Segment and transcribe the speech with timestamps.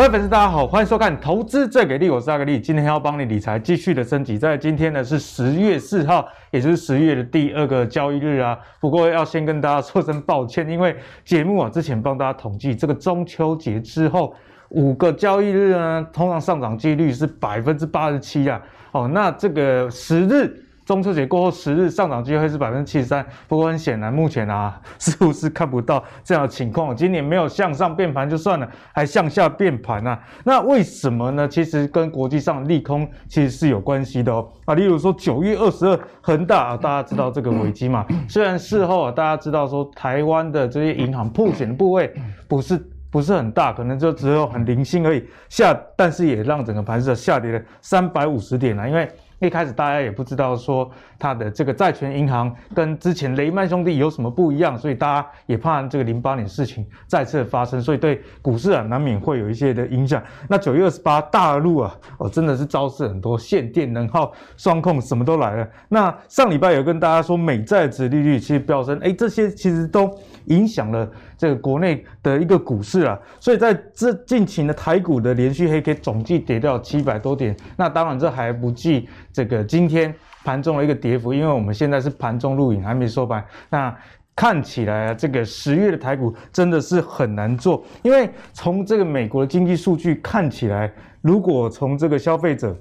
[0.00, 4.38] 各位粉丝，大家好，欢迎收看《投资最给力》，我是阿格力，今天要帮你理财继续的升级。
[4.38, 8.58] 在今天呢是十月四号，也就是十月的第二个交易日啊。
[8.80, 14.34] 不过要先跟大家说声抱歉，因为节目啊之前帮大家统计，这个中秋节之后
[14.70, 18.58] 五个交易日呢，通常上涨几率是百分之八十七啊。
[18.92, 20.64] 哦，那这个十日。
[20.90, 26.96] 中秋节过后十日上涨机会是百分之七十三，不过很显然目前啊 似乎是看不到这样的情况。
[26.96, 30.20] 今年没有向上变盘就算了，还向下变盘啊？
[30.42, 31.46] 那为什么呢？
[31.46, 34.48] 其实跟国际上利空其实是有关系的哦。
[34.64, 38.04] 啊，例如说九月二十二恒大啊，大家知道这个危机嘛？
[38.28, 42.12] 虽然事后啊大家知道说台湾的这些银行破险的部位
[42.48, 42.76] 不是
[43.12, 49.08] 不是很大，可能就只有很零星而已下，但是也让整个盘子下跌了三百五十点啊，因为。
[49.40, 60.22] 一开始大家也不知道说它的这个债权银行跟之前雷曼兄弟有什么不一样，所以大家也怕这个零八年事情再次发生，所以对股市啊难免会有一些的影响。
[60.48, 65.68] 那九月二十八大陆啊，哦真的是招致很多限电、能耗、双控，什么都来了。
[65.88, 70.10] 那上礼拜有跟大家说美债殖利率其实飙升，哎，这些其实都
[70.50, 73.18] 影响了这个国内的一个股市啊。
[73.40, 79.08] 所以在这近期的台股的连续黑 K 总计跌掉七百多点，那当然这还不计。
[79.32, 83.44] 这个今天盘中的一个跌幅，因为我们现在是盘中录影，还没收盘。
[83.68, 83.96] 那
[84.36, 92.76] 看起来啊，这个十月的台股真的是很难做，因为从这个美国的经济数据看起来，如果从这个消费者。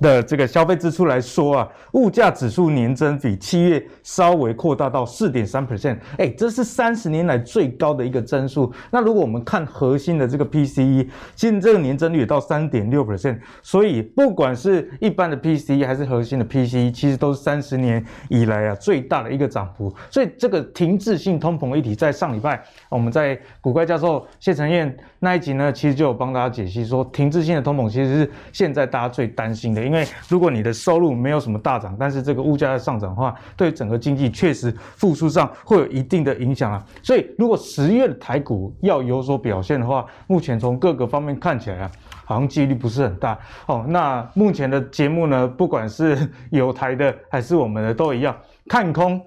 [0.00, 8.72] 的这个消费支出来说啊，物价指数年增比七月稍微扩大到四点三 percent，哎，这是三十年来最高的一个增速。
[8.90, 19.94] 那如果我们看核心的这个 PCE，现在这个年增率到三点六 percent，所以不管是一般的 PCE 还是核心的 PCE，其实都是三十年以来啊最大的一个涨幅。
[20.10, 29.83] 所以这个停滞性通膨议题，在上礼拜我们在股怪教授谢承彦那一集呢，其实就有帮大家解析说，停滞性的通膨其实是现在大家最担心的。
[29.84, 36.84] 因为如果你的收入没有什么大涨，但是这个物价在上涨的话，对整个经济确实复苏上会有一定的影响啊。
[37.02, 41.90] 所以如果十月的台股要有所表现的话，目前从各个方面看起来啊，
[42.24, 43.84] 好像几率不是很大哦。
[43.88, 48.36] 那目前的节目呢，不管是有台的还是我们的都一样，
[48.68, 49.20] 看空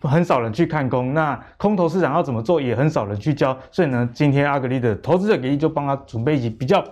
[0.00, 3.56] 很少人去看空，那空头市场要怎么做也很少人去教。
[3.70, 6.84] 所以呢，今天阿格力的投资者给力就帮他准备一集比较。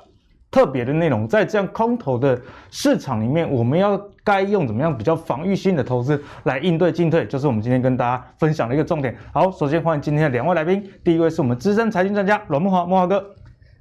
[0.55, 9.17] 特别的内容，在这样空头的市场里面，我们要该用怎么样比较防御性的投资来应对进退，就是我们今天跟大家分享的一个重点。
[9.33, 13.19] 好，首先欢迎今天的两位来宾，第一位是我们资深财经专家阮慕驊，慕驊哥；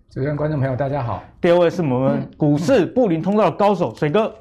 [0.10, 1.24] 主持人、观众朋友大家好。
[1.40, 4.34] 第二位是我们股市布林通道的高手水哥，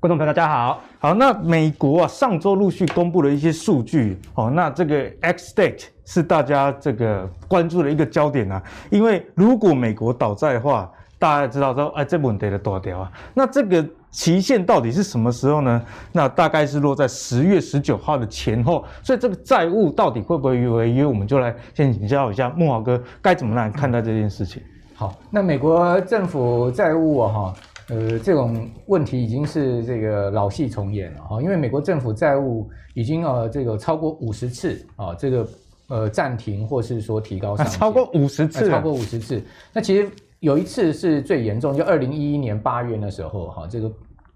[0.00, 0.80] 观众朋友大家好。
[0.98, 10.90] 好，那美国啊上周陆续公布了一些数据，哦，那这个 X date 是大家这个关注的一个焦点啊，因为如果美国倒债的话。
[11.18, 13.10] 大家知道说，哎，这问题的多少啊？
[13.32, 15.82] 那这个期限到底是什么时候呢？
[16.12, 18.84] 那大概是落在十月十九号的前后。
[19.02, 21.04] 所以这个债务到底会不会违约？
[21.04, 24.62] 我们就来先请教一下木华哥，该怎么来看待这件事情？
[24.94, 27.54] 好，那美国政府债务啊，哈，
[27.88, 35.48] 呃，这种问题已经是这个老戏重演了哈，因为美国政府债务已经呃这个超过五十次啊，这个
[35.88, 39.42] 呃暂停或是说提高上限，超过五十次，超过五十次。
[39.72, 40.10] 那其实。
[40.44, 43.90] 有一次是最严重，就二零一一年八月那时候，哈，这个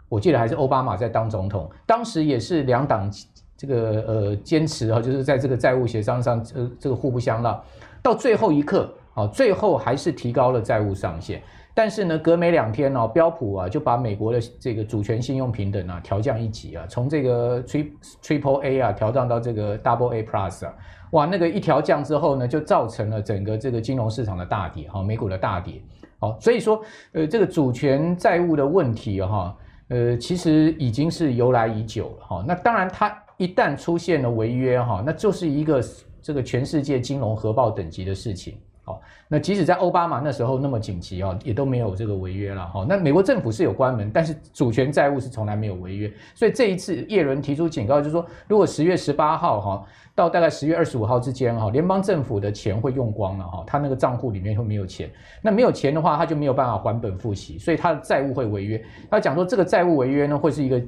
[0.08, 3.10] 我记得还是奥巴马在当总统，当时也是两党
[3.58, 7.62] 这个呃坚持哈，就是在这个债务协商上，呃，这个互不相让，
[8.02, 11.42] 到最后一刻，啊，最后还是提高了债务上限，
[11.74, 20.74] 但是呢，隔没两天哦，标普啊就把美国的这个主权信用平等啊调降一级啊，从这个 Triple A 啊调降到这个 Double A Plus 啊。
[21.12, 25.82] 哇，那个一调降之后呢，就造成了整个这个金融市场的大跌，哈，美股的大跌，
[26.18, 29.56] 好，所以说，呃，这个主权债务的问题，哈，
[29.88, 35.82] 呃，其实已经是由来已久了，哈，那当然，它一旦出现了违约，哈，那就是一个
[36.20, 38.58] 这个全世界金融核爆等级的事情。
[38.88, 42.86] 好，那即使在奥巴马那时候那么紧急啊，也都没有这个违约了哈。
[42.88, 46.10] 那美国政府是有关门，但是主权债务是从来没有违约。
[46.34, 55.10] 所以这一次叶伦提出警告，就是说，如果十月十八号哈到大概十月二十五号之间哈，联邦政府的钱会用光了哈，他那个账户里面会没有钱。
[55.42, 58.82] 那没有钱的话，他就没有办法还本付息，所以他的债务会违约。
[59.10, 60.82] 他讲说，这个债务违约呢，会是一个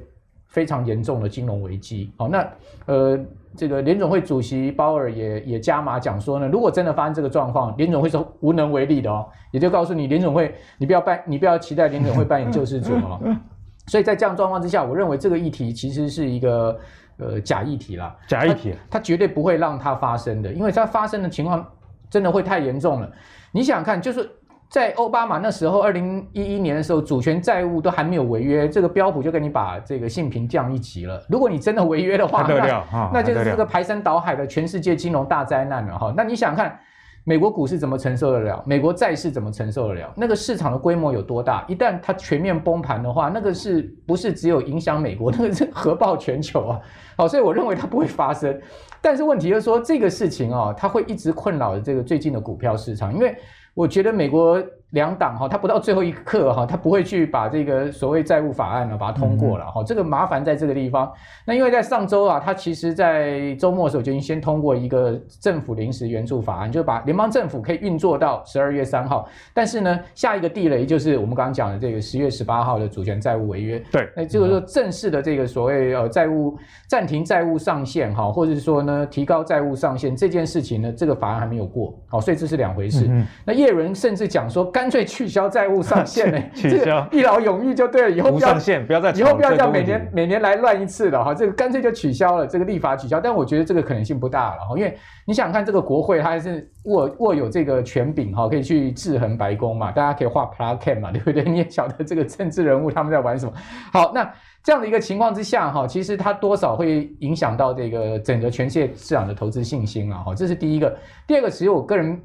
[0.47, 2.11] 非常严重的金融危机。
[2.17, 2.51] 好，那
[2.87, 3.19] 呃。
[3.55, 13.19] 这个联总会主席鲍尔也也加码讲说呢，如果真的发生这个状况，联总会是无能为力的哦，也就告诉你联总会，你不要扮，你不要期待联总会扮演救世主哦。
[13.87, 16.79] 所以在这样状况之下，我认为这个议题其实是一个
[17.17, 21.65] 呃假议题啦，假议题，它绝对不会让它发生的，因为它发生的情况
[22.09, 23.11] 真的会太严重了。
[23.51, 24.29] 你想想看，就是
[24.71, 31.21] 在奥巴马那时候，二零一一年的时候，主权债务都还没有违约，这个标普就给你把这个信评降一级了。
[31.27, 36.13] 如果你真的违约的话，那那就是这个排山倒海的全世界金融大灾难了哈。
[36.15, 36.79] 那你想看？
[37.23, 38.63] 美国股市怎么承受得了？
[38.65, 40.11] 美国债市怎么承受得了？
[40.15, 41.63] 那个市场的规模有多大？
[41.67, 45.29] 一旦它全面崩盘的话，那个是不是只有影响美国？
[45.37, 46.79] 那个是核爆全球啊！
[47.15, 48.59] 好，所以我认为它不会发生。
[49.01, 53.35] 但是问题就是说，这个事情啊，它会一直困扰着这个最近的股票市场，因为
[53.73, 54.61] 我觉得美国。
[54.91, 59.83] 两党哈，他不到最后一刻哈，他不会去把这个所谓债务法案呢，把它通过了哈。
[59.83, 61.11] 这个麻烦在这个地方。
[61.45, 69.27] 那因为在上周啊，他其实在周末的时候就已经先通过一个政府临时援助法案，就把联邦政府可以运作到十二月三号。
[69.53, 73.79] 但是呢，下一个地雷就是我们刚刚讲的这个十月十八号的主权债务违约。
[73.91, 76.57] 对，那就是说正式的这个所谓呃债务
[76.87, 83.07] 暂停债务上限哈，或者是说呢提高债务上限这件事情呢，这个法案还没有过，好，所以这是两回事。
[83.09, 86.49] 嗯、那叶伦甚至讲说干脆取消债务上限呢、欸？
[86.57, 93.19] 取消一劳永逸就对了，以后不要上限，不要再以后不要这样每年每年来乱一次了哈，这个干脆就取消了，这个立法取消。
[93.19, 94.97] 但我觉得这个可能性不大了哈，因为
[95.27, 101.43] 你想看这个国会，它还是握握有这个权柄哈，可以去制衡白宫嘛，大家可以画 plakette 嘛， 对不对？
[101.43, 103.53] 你也晓得这个政治人物他们在玩什么。
[103.93, 104.27] 好，那
[104.63, 110.97] 这样的一个情况之下哈，其实它多少会影响到这个整个全世界市场的投资信心啊哈，这是第一个。
[111.27, 112.19] 第二个，其实我个人。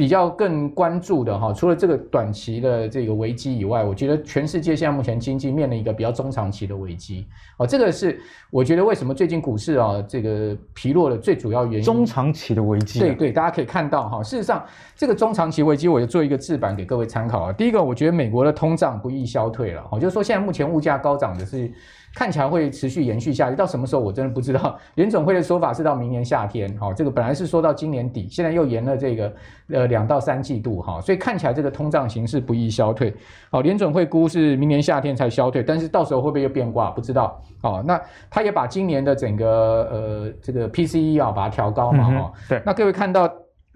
[0.00, 7.26] 比较更关注的哈，除了这个短期的这个危机以外，我觉得全世界现在目前经济面临一个比较中长期的危机
[7.58, 8.18] 哦，这个是
[8.50, 11.84] 我觉得为什么最近股市啊这个疲弱的最主要原因。
[11.84, 12.98] 中长期的危机。
[12.98, 14.64] 对对，大家可以看到哈，事实上
[14.96, 17.52] 这个中长期危机，我就做一个字板给各位参考啊。
[17.52, 21.70] 第一个，我觉得美国的通胀不易消退了，哦，就是说现在目前物价高涨的是。
[22.14, 24.78] 看起来会持续延续下去，到什么时候我真的不知道。
[24.96, 29.32] 联准会的说法是到明年夏天，哈，这个本来是说到今年底，现在又延了这个
[29.70, 33.14] 呃两到三季度，哈，所以看起来这个通胀形势不易消退。
[33.50, 37.40] 好，联准会估是明年夏天才消退，但是到时候会不会又变卦，不知道。
[37.62, 43.30] 好，那他也把今年的整个呃这个 PCE 啊把它调高嘛，哈、嗯，对，那各位看到。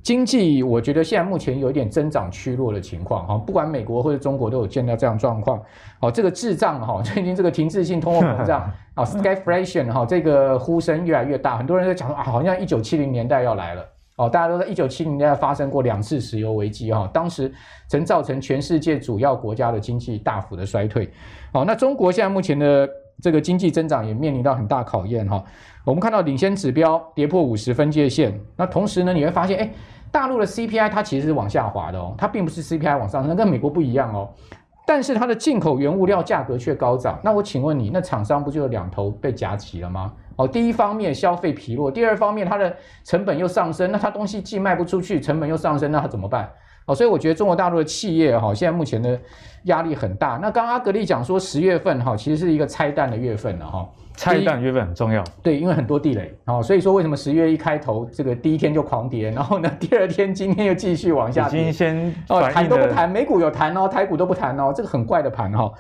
[0.05, 5.59] 经济，我觉得现在目前有一点增长趋弱的情况哈，不管美国或者中国都有见到这样状况。
[5.99, 13.83] 好，这个滞胀哈，最近这个停滞性通货膨胀啊， stagflation 哈，这个呼声越来越大，很多人在讲说啊，好像一九七零年代要来了
[14.17, 17.51] 哦，大家都在一九七零年代发生过两次石油危机哈，当时
[17.89, 21.11] 曾造成全世界主要国家的经济大幅的衰退。
[21.55, 22.87] 哦，那中国现在目前的
[23.23, 25.43] 这个经济增长也面临到很大考验哈，
[25.83, 29.71] 我们看到领先指标跌破五十分界线，那同时呢，你会发现哎。
[30.15, 34.31] 大陆的 CPI 它其实是往下滑的哦，它并不是 CPI 往上升，跟美国不一样哦。
[34.87, 37.19] 但是它的进口原物料价格却高涨。
[37.25, 40.13] 那我请问你，那厂商不就有两头被夹齐了吗？
[40.37, 42.73] 哦，第一方面消费疲弱，第二方面它的
[43.03, 46.49] 成本又上升，那它东西既卖不出去，成本又上升，那它怎么办？
[46.87, 49.21] 哦，所以我觉得中国大陆的企业哈，现在目前的
[49.65, 50.39] 压力很大。
[50.41, 53.89] 那刚刚阿格力讲说十月份哈，其实是一个拆弹的月份了哈。
[54.17, 65.71] 拆弹月份很重要，对，因为很多地雷，哦，所以说为什么十月一开头这个第一天就狂跌，然后呢，第二天今天又继续往下跌，已经先哦，谈都不谈，美股有谈哦，台股都不谈哦，这个很怪的盘哈。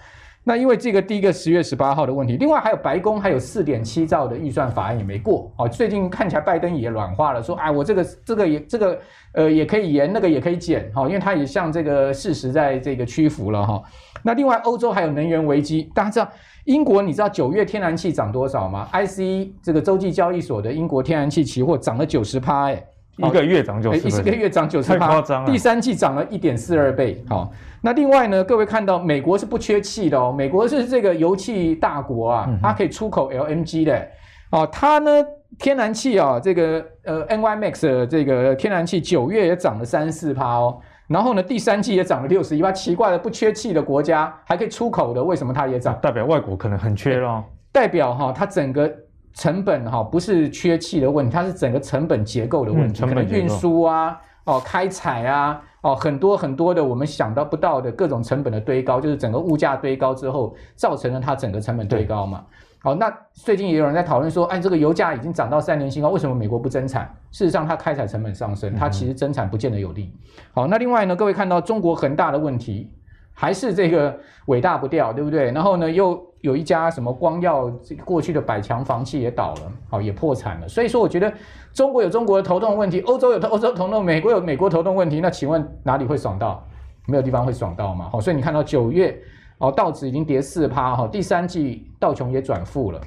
[0.46, 8.98] 那因为这个第一个十月十八号的问题，另外还有白宫还有四点七兆的预算法案也没过，哦，最近看起来拜登也软化了，说啊，我这个这个也这个
[9.32, 13.82] 呃也可以延，那个也可以减，哈，因为他也向这个事实在这个屈服了哈。
[14.22, 16.28] 那另外欧洲还有能源危机，大家知道。
[16.64, 22.84] 英国，你知道九月天然气涨多少吗？ICE 这个洲际交易所的英国天然气期货涨了九十趴，哎，
[23.18, 25.50] 一个月涨九十，一个月涨九十趴，太夸张了。
[25.50, 27.22] 第三季涨了一点四二倍。
[27.28, 27.52] 好，
[27.82, 34.08] 那另外呢，各位看到美国是不缺气的哦，美国是这个油气大国啊，它可以出口 LNG 的，
[34.50, 35.10] 哦，它呢
[35.58, 40.80] 天然气啊，这个呃 NYMEX 的这个天然气九月也涨了三四趴哦。
[41.06, 45.98] 然后呢，第三季也涨了六十一万，奇怪了，不缺气的国家还可以出口的，为什么它也涨？
[46.00, 47.44] 代表外国可能很缺咯。
[47.70, 48.90] 代表哈，它整个
[49.34, 62.44] 成本哈不是缺气的问题，它是整个成本结构的问题，嗯、成本运输啊，哦，开采啊，哦，很多很多的我们想到不到的各种成本的堆高，就是整个物价堆高之后，造成了它整个成本堆高嘛。
[62.84, 67.10] 好，那最近也有人在讨论说，哎，这个油价已经涨到三年新高，为什么美国不增产？
[67.30, 70.12] 事实上，它开采成本上升，它其实增产不见得有利。
[70.52, 72.92] 好，那另外呢，各位看到中国恒大的问题，
[73.32, 74.14] 还是这个
[74.48, 75.50] 尾大不掉，对不对？
[75.52, 80.68] 然后呢，又有一家什么光耀，这个过去的百强房企也倒了，好，也破产了。
[80.68, 81.32] 所以说，我觉得
[81.72, 85.22] 中国有中国的头痛问题，欧洲有欧洲头痛，美国有美国头痛问题。
[85.22, 86.62] 那请问哪里会爽到？
[87.06, 88.10] 没有地方会爽到嘛？
[88.10, 89.18] 好，所以你看到九月。
[89.58, 93.00] 哦，道指已经跌四趴哈，第三季道琼也转负了，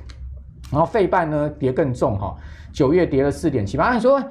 [0.71, 2.35] 然后费半呢跌更重哈，
[2.71, 3.93] 九月跌了四点七八。
[3.93, 4.23] 你说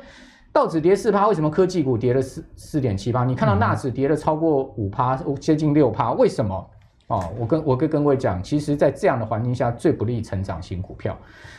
[0.52, 3.24] 道指跌四趴，为什么科技股跌了四四点七八？
[3.24, 6.70] 你看到纳指跌了超过五趴，接近六趴，为什么？
[7.08, 11.16] 哦，我跟我跟各位讲，其实，在这样的环境下，最不利成长型股票。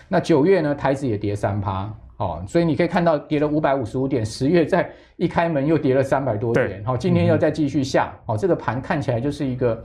[0.10, 9.82] 那九月呢，台指也跌三趴，哦，所以你可以看到跌了五百五十五点，十月在一开门又跌了三百多点，好，今天又再继续下，哦，这个盘看起来就是一个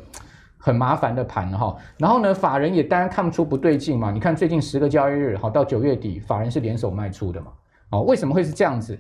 [0.65, 1.77] 很麻烦的盘哈。
[1.99, 7.49] 然后呢，法人也当然看不出不对劲嘛，你看最近十个交易日，好，到九月底，法人是联手卖出的嘛，
[7.91, 8.97] 哦，为什么会是这样子？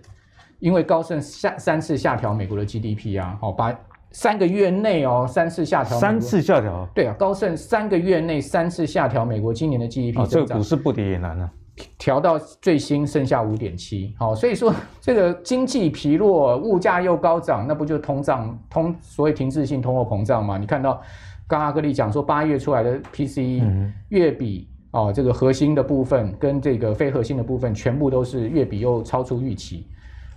[0.59, 3.73] 因为高盛下三次下调美国的 GDP 啊，好，把。
[4.15, 5.99] 三个月内哦，三次下调。
[5.99, 6.87] 三次下调。
[6.95, 10.27] 对啊，高盛三个月内三次下调美国今年的 GDP 增长。
[10.27, 11.51] 哦，这个股市不跌也难啊。
[11.97, 20.59] 调到最新剩下五点七，好，所以说 这个经济疲弱，物价又高涨，那不就通胀通所谓停滞性通货膨胀吗？
[20.59, 21.01] 你看到
[21.47, 23.63] 刚阿格力讲说八月出来的 PCE
[24.09, 29.87] 月比哦，这个核心的部分跟这个非核心的部分全部都是月比又超出预期。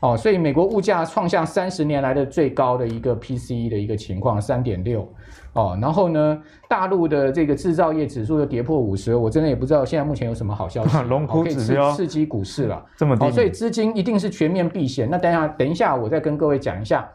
[0.01, 5.07] 哦，所以美国物价创下三十年来的最高的一个 PCE 的一个情况，三点六。
[5.53, 12.85] 哦，然后呢，大陆的这个制造业指数又跌破五十，我真的也不知道现在目前有什么好消息， 龙虎指标、刺激股市了。
[12.97, 15.09] 这么低，哦，所以资金一定是全面避险。
[15.09, 17.09] 那等一下，等一下，我再跟各位讲一下。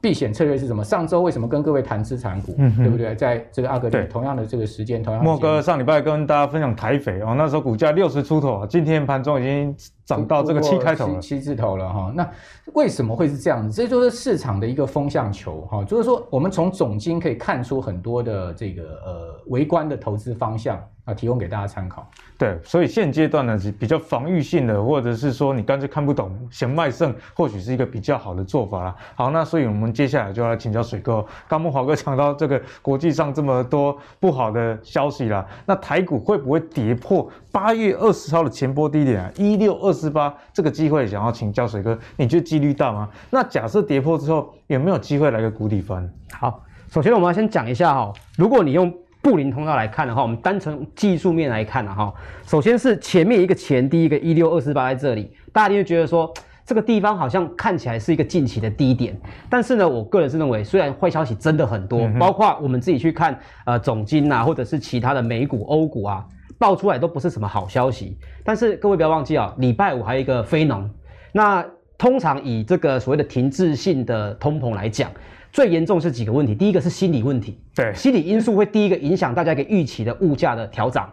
[0.00, 0.84] 避险策略是什么？
[0.84, 3.14] 上周为什么跟各位谈资产股，嗯、对不对？
[3.14, 9.74] 在这个阿格里同样的这个时间，同样莫哥上礼拜跟大家分享台肥哦，那时候股价六十出头，今天盘中已经
[10.08, 12.10] 涨到这个七开头了，七字头了哈。
[12.16, 12.26] 那
[12.72, 13.82] 为什么会是这样子？
[13.82, 20.82] 这就是市场的一个风向球哈，就是说我们从总金可以看出很多的这个呃围观的投资方向。
[21.04, 22.06] 啊，提供给大家参考。
[22.36, 28.94] 对，所以现阶段呢是比较防御性的，或者是说你干脆看不懂，嫌卖剩，或许是一个比较好的做法啦。
[29.14, 31.24] 好，那所以我们接下来就要来请教水哥。
[31.48, 39.32] 刚木华哥讲到这个国际上这么多不好的消息啦，那台股会不会跌破八月二十号的前波低点啊？
[39.38, 43.08] 一六二四八这个机会，想要请教水哥，你觉得几率大吗？
[43.30, 46.08] 那假设跌破之后，有没有机会来个谷底翻？
[46.32, 48.90] 好，首先我们要先讲一下哈，如果你用。
[49.20, 52.14] 布林通道来看的话，我们单从技术面来看的哈，
[52.46, 56.32] 首先是前面一个前低一个一六二四八在这里，大家就会觉得说
[56.64, 59.14] 这个地方好像看起来是一个近期的低点，
[59.50, 66.24] 但是呢，我个人是认为，虽然坏消息真的很多，嗯、包括我们自己去看呃总经啊，或者是其他的美股、欧股啊，
[66.58, 70.90] 爆出来都不是什么好消息，但是各位不要忘记啊，礼拜五还有一个非农，
[71.32, 71.64] 那
[71.96, 75.10] 通常以这个所谓的停滞性的通膨来讲。
[75.50, 81.10] 最严重是几个问题，第一个是心理问题，对，心理因素会第一个影响大家一个预期的物价的调涨，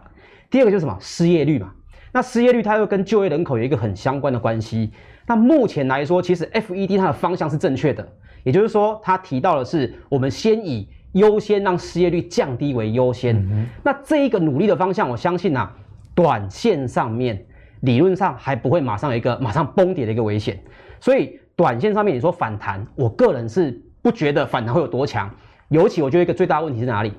[0.50, 0.94] 第二个就是什么？
[1.00, 1.72] 失业率嘛，
[2.12, 4.92] 那失业率它又跟就业人口有一个很相关的关系。
[5.26, 8.06] 那目前来说，其实 FED 它的方向是正确的，
[8.44, 10.86] 也就是说，它提到的是我们先以
[11.16, 13.36] 优先让失业率降低为优先。
[13.36, 15.70] 嗯、那这一个努力的方向，我相信啊，
[16.14, 17.44] 短线上面
[17.80, 20.58] 理论上还不会马上有一个马上崩跌的一个危险，
[21.00, 23.82] 所以短线上面你说反弹，我个人是。
[24.02, 25.28] 不觉得反弹会有多强，
[25.66, 27.12] 尤其我觉得一个最大问题是哪里？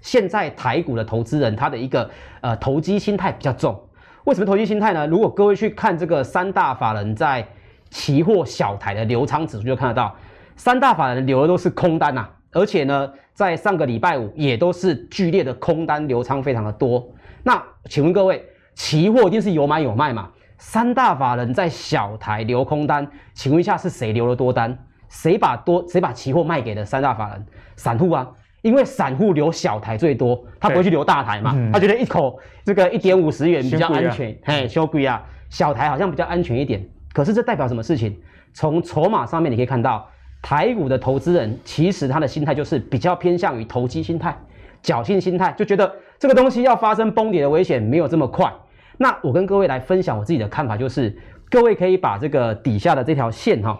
[0.00, 2.08] 现在台股的投资人他的一个
[2.40, 3.76] 呃投机心态比较重。
[4.22, 5.04] 为什么投机心态呢？
[5.08, 7.44] 如果各位去看这个三大法人在
[7.90, 10.14] 期货小台的流仓指数，就看得到
[10.54, 17.08] 三大法人留的都是空单呐、啊，而且呢，在上个礼拜五也都是剧烈的空单流仓非常的多。
[17.42, 20.30] 那请问各位，期货一定是有买有卖嘛？
[20.58, 24.76] 三大法人在小台留空单，请问一下是谁留了多单？
[25.08, 27.46] 谁把多谁把期货卖给了三大法人？
[27.76, 28.28] 散户啊，
[28.62, 36.86] 因为散户留小台最多，他不会去留大台嘛，他觉得一口这个一点五十元比较安全，嘿，小贵啊，小台好像比较安全一点。
[37.12, 38.20] 可是这代表什么事情？
[38.52, 40.08] 从筹码上面你可以看到，
[40.42, 44.36] 台股的投资人其实他的心态就是比较偏向于投机心态、
[44.82, 48.52] 侥幸心态，就觉得这个东西要发生崩跌的危险没有这么快。
[48.96, 51.16] 那我跟各位来分享我自己的看法，就是
[51.50, 53.78] 各位可以把这个底下的这条线哈。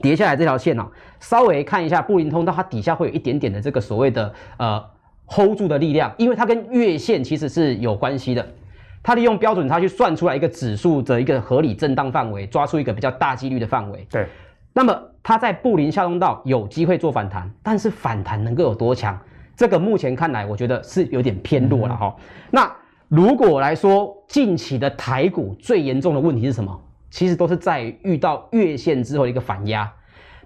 [0.00, 0.86] 叠下来这条线哦，
[1.18, 4.80] 稍微看一下布林通道，它底下会有一点点的这个所谓的呃
[5.26, 8.46] hold 住的力量，因为它跟月线其实是有关系的。
[9.02, 14.06] 它利用标准差去算出来一个指数的一个合理震荡范围，抓出一个比较大几率的范围。
[14.08, 14.26] 对。
[14.72, 14.96] 那么
[15.28, 19.14] 它在布林下通道有机会做反弹，但是反弹能够有多强？
[19.54, 22.16] 这个目前看来，我觉得是有点偏弱了哈。
[22.16, 22.72] 嗯、那
[23.08, 26.80] 如果来说，近期的台股最严重的问题是什么？
[27.10, 29.92] 其实都是在遇到月线之后的一个反压。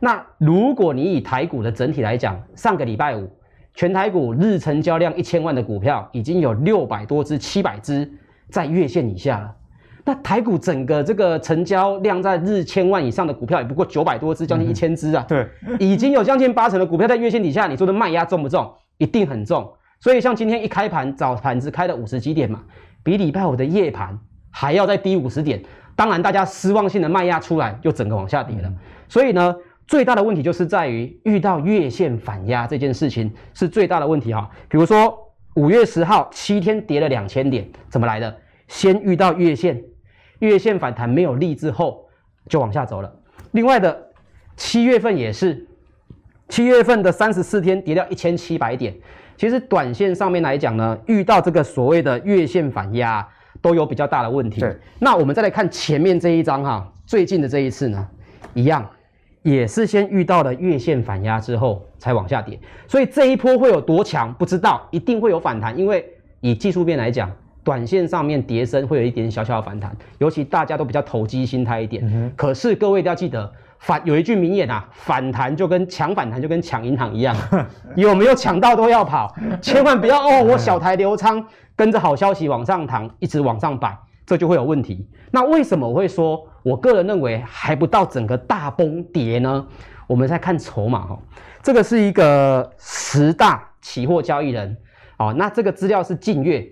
[0.00, 3.30] 那如果你以台股的整体来讲，上个礼拜五
[3.74, 8.10] 全台股日成交量一千万的股票，已经有六百多只、七百只
[8.48, 9.54] 在月线以下了。
[10.04, 15.24] 那台股整个这个成交量在日千万以上的股票，也不过九百多只，将近一千只啊。
[15.28, 15.46] 对，
[15.78, 18.72] 已经有将近八成的股票在月线底下，你说的卖压重不重？
[18.98, 19.72] 一定很重。
[20.00, 22.62] 所以像今天一开盘早盘子开了五十几点嘛，
[23.04, 24.18] 比礼拜五的夜盘
[24.50, 25.62] 还要再低五十点。
[25.94, 28.72] 当然大家失望性的卖压出来，又整个往下跌了。
[29.08, 29.54] 所以呢，
[29.86, 34.50] 最大的问题就是在于遇到月线反压这件事情是最大的问题哈。
[34.68, 35.16] 比如说
[35.54, 38.34] 五月十号七天跌了两千点，怎么来的？
[38.68, 39.82] 先遇到月线，
[40.48, 42.08] 月线反弹没有力之后
[42.48, 43.12] 就往下走了。
[43.52, 44.08] 另外的
[44.56, 45.66] 七月份也是，
[46.48, 48.94] 七月份的三十四天跌掉一千七百点。
[49.36, 53.26] 其实短线上面来讲呢，遇到这个所谓的月线反压，
[53.60, 54.60] 都有比较大的问题。
[54.60, 58.08] 对，那我们再来看前面这一张哈，最近的这一次呢，
[58.54, 58.88] 一样，
[59.42, 62.58] 也是先遇到了月线反压之后才往下跌。
[62.86, 66.04] 所以这一波会有多强，不知道，一定会有反弹，因为
[66.40, 67.30] 以技术面来讲，
[67.64, 72.02] 短线上面跌升会有一点小小的反弹，尤其大家都比较投机心态一点。
[72.06, 73.52] 嗯、可是各位一定要记得。
[73.78, 77.36] 反有一句名言啊，反弹就跟抢反弹就跟抢银行一样，
[77.96, 80.40] 有没有抢到都要跑， 千万不要哦。
[80.40, 85.04] 我小台留仓跟着好消息往上弹，一直往上摆，这就会有问题。
[85.32, 89.66] 那为什么我会说，我个人认为还不到整个大崩跌呢？
[90.06, 91.18] 我们再看筹码哈，
[91.60, 94.76] 这个是一个十大期货交易人
[95.16, 95.34] 哦。
[95.36, 96.64] 那这个资料是近月，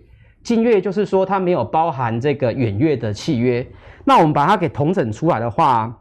[0.43, 3.67] 近月就是说它没有包含这个远月的契约。
[4.05, 5.97] 那我们把它给统整出来的话。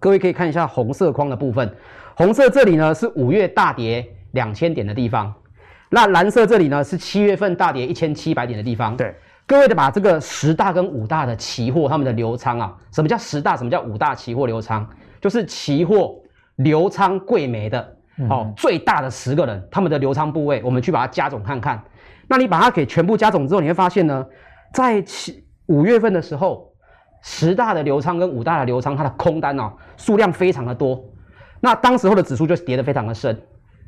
[0.00, 1.74] 各位可以看一下红色框的部分，
[2.14, 5.32] 红色这里呢是五月大跌两千点的地方，
[5.88, 8.94] 那蓝色这里呢是七月份大跌一千七百点的地方。
[8.94, 9.14] 对，
[9.46, 13.56] 各位的把这个十大跟五大的期货他们的流仓啊，什么叫十大？
[13.56, 14.86] 什么叫五大期货流仓？
[15.22, 16.14] 就是期货
[16.56, 17.96] 流仓柜买的
[18.28, 21.82] 哦，最大的十个人他们的流仓部位，我们去把它加总看看。
[22.28, 24.26] 那你把它给全部加总之后，你会发现呢，
[24.72, 26.72] 在七五月份的时候。
[27.26, 31.02] 十大的流仓跟五大的流仓，它的空单哦数量非常的多，
[31.60, 33.34] 那当时候的指数就跌得非常的深。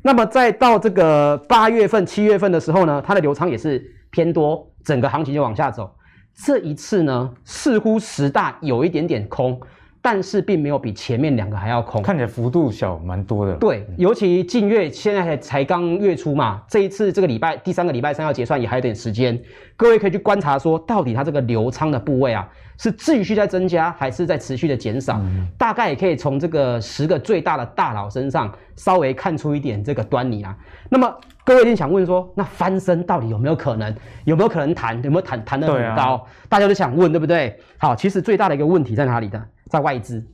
[0.01, 3.79] 那么再到这个八月份、七月份的时候呢，它的流仓也是
[4.09, 5.87] 偏多，整个行情就往下走。
[6.33, 9.61] 这一次呢，似乎十大有一点点空。
[10.09, 13.53] 但是并没有比前面两个还要空，看起来幅度小蛮多的。
[13.55, 19.37] 对，尤其近月现在才才刚月初嘛，这一次这个礼拜第三个礼拜三要结算也还有点时间，
[19.75, 25.17] 各位可以去观察说，到底它这个流仓的部位啊，是继续在增加还是在持续的减少？
[25.17, 30.55] 嗯、大概也可以从这个十个最大的大佬身上稍微看出一点这个端倪啊。
[30.87, 33.93] 那么各位一定想问说，那翻身到底有没有可能？
[34.23, 35.03] 有没有可能弹？
[35.03, 36.13] 有没有弹弹得很高？
[36.13, 37.59] 啊、大家都想问，对不对？
[37.77, 39.43] 好，其实最大的一个问题在哪里的？
[39.69, 40.25] 在外资，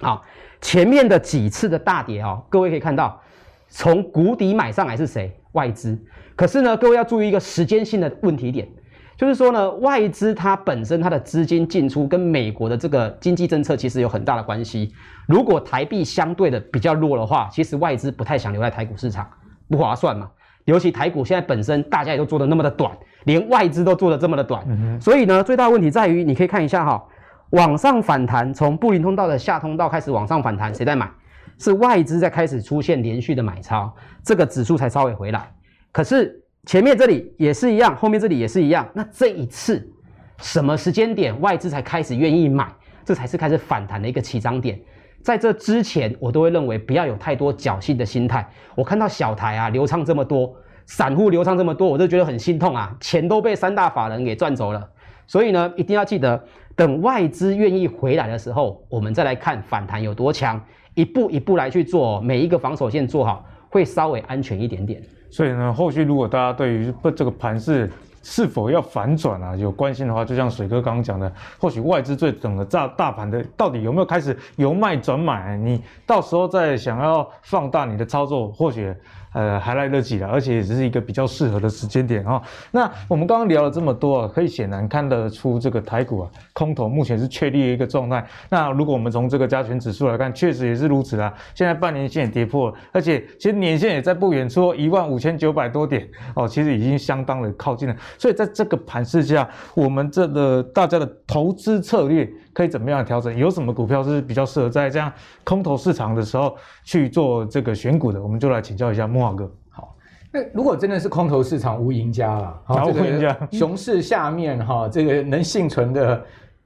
[0.00, 0.24] 好，
[0.60, 3.20] 前面的几次的大跌哦，各位可以看到，
[3.68, 5.34] 从谷底买上来是谁？
[5.52, 5.98] 外资。
[6.36, 8.68] 可是呢，各位要注意一个时间性的问题点，
[9.16, 14.92] 就是说呢，外资它本身它的资金进出跟美国的这个经济政策其实有很大的关系。
[15.26, 19.28] 如果台币相对的比较弱的话，其实外资不太想留在台股市场，
[19.68, 20.30] 不划算嘛。
[20.64, 27.02] 尤其台股现在本身大家也都做的那么的短，连外资都做的这么的短，嗯、所以呢，最大的问题在于，你可以看一下哈。
[27.50, 31.10] 往上反弹，从布林通道的下通道开始往上反弹，谁在买？
[31.58, 35.50] 是外资在开始出现连续的买超，这个指数才稍微回来。
[35.90, 38.86] 可是前面这里也是一样，后面这里也是一样。
[38.94, 39.90] 那这一次
[40.38, 42.70] 什么时间点外资才开始愿意买？
[43.04, 44.78] 这才是开始反弹的一个起涨点。
[45.22, 48.46] 在这之前，我都会认为不要有太多侥幸的心态。
[48.76, 50.54] 我看到小台啊流畅这么多，
[50.86, 54.88] 散户流畅这么多，我都觉得很心痛啊，钱都被三大法人给赚走了。
[55.28, 56.42] 所以呢，一定要记得。
[56.74, 60.60] 等外资愿意回来的时候，我们再来看反弹有多强，
[60.94, 65.02] 一步一步来去做，每一个防守线做好，会稍微安全一点点。
[65.28, 67.90] 所以呢，后续如果大家对于不这个盘势
[68.22, 78.94] 是否要反转啊有关心的话，就像水哥刚刚讲的，或许外资最整个大大盘的到底有没有开始由卖转买，你到时候再想要放大你的操作，或许。
[79.38, 82.42] 呃，还来得及了，而且也是一个比较适合的时间点哈。
[82.72, 88.26] 那我们刚刚聊了这么多啊，可以显然看得出这个台股啊，空头目前是确立一个状态。
[88.50, 91.32] 那如果我们从这个加权指数来看，确实也是如此啊。
[91.54, 97.94] 现在半年线也跌破了，而且其实年线也在不远处，一万五千九百多点哦，其实已经相当的靠近了。
[98.18, 103.38] 所以在这个盘势下，我们这个大家的投资策略可以怎么样调整？
[103.38, 105.12] 有什么股票是比较适合在这样
[105.44, 108.20] 空头市场的时候去做这个选股的？
[108.20, 109.06] 我们就来请教一下。
[109.06, 109.94] 慕驊哥，好。
[110.32, 116.20] 那如果真的是空头市场无赢家了，好，无赢家，熊市下面哈，这个能幸存的，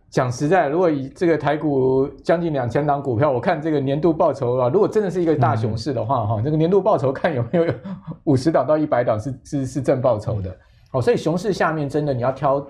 [0.08, 7.66] 讲实在，如果以这个台股将近两千档股票，我看这个年度报酬啊，如果真的是一个大熊市的话，哈、嗯，这个年度报酬看有没有
[8.24, 10.56] 五十档到一百档是是是正报酬的，
[10.90, 12.66] 好，所以熊市下面真的你要挑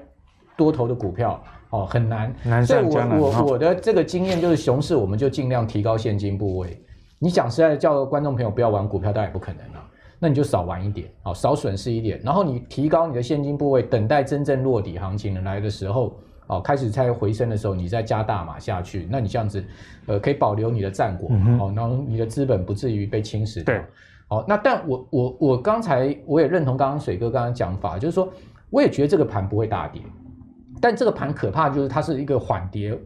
[0.56, 1.40] 多头的股票，
[1.72, 6.78] 哦，很难，难所以我我我的这个经验就是，熊市我们就尽量提高现金部位。
[7.18, 9.82] 你讲实在的，叫观众朋友不要玩股票，当然也不可能了。
[10.18, 16.14] 那你就少玩一点，好，少损失一点，然后你提高你的现金部位，等待真正落底行情来的时候，
[16.46, 19.64] 哦，开始在回升的时候，你再加大码下去，那你这样子，
[20.06, 23.74] 呃，可以保留你的战果，嗯、哦，然后你的资本不至于被侵蚀掉。
[23.74, 23.84] 对，
[24.28, 28.28] 哦，那但我我我刚才我也认同刚刚水哥刚刚讲法，就是说，
[28.70, 30.02] 我也觉得这个盘不会大跌，
[30.82, 32.98] 但这个盘可怕就是它是一个缓跌，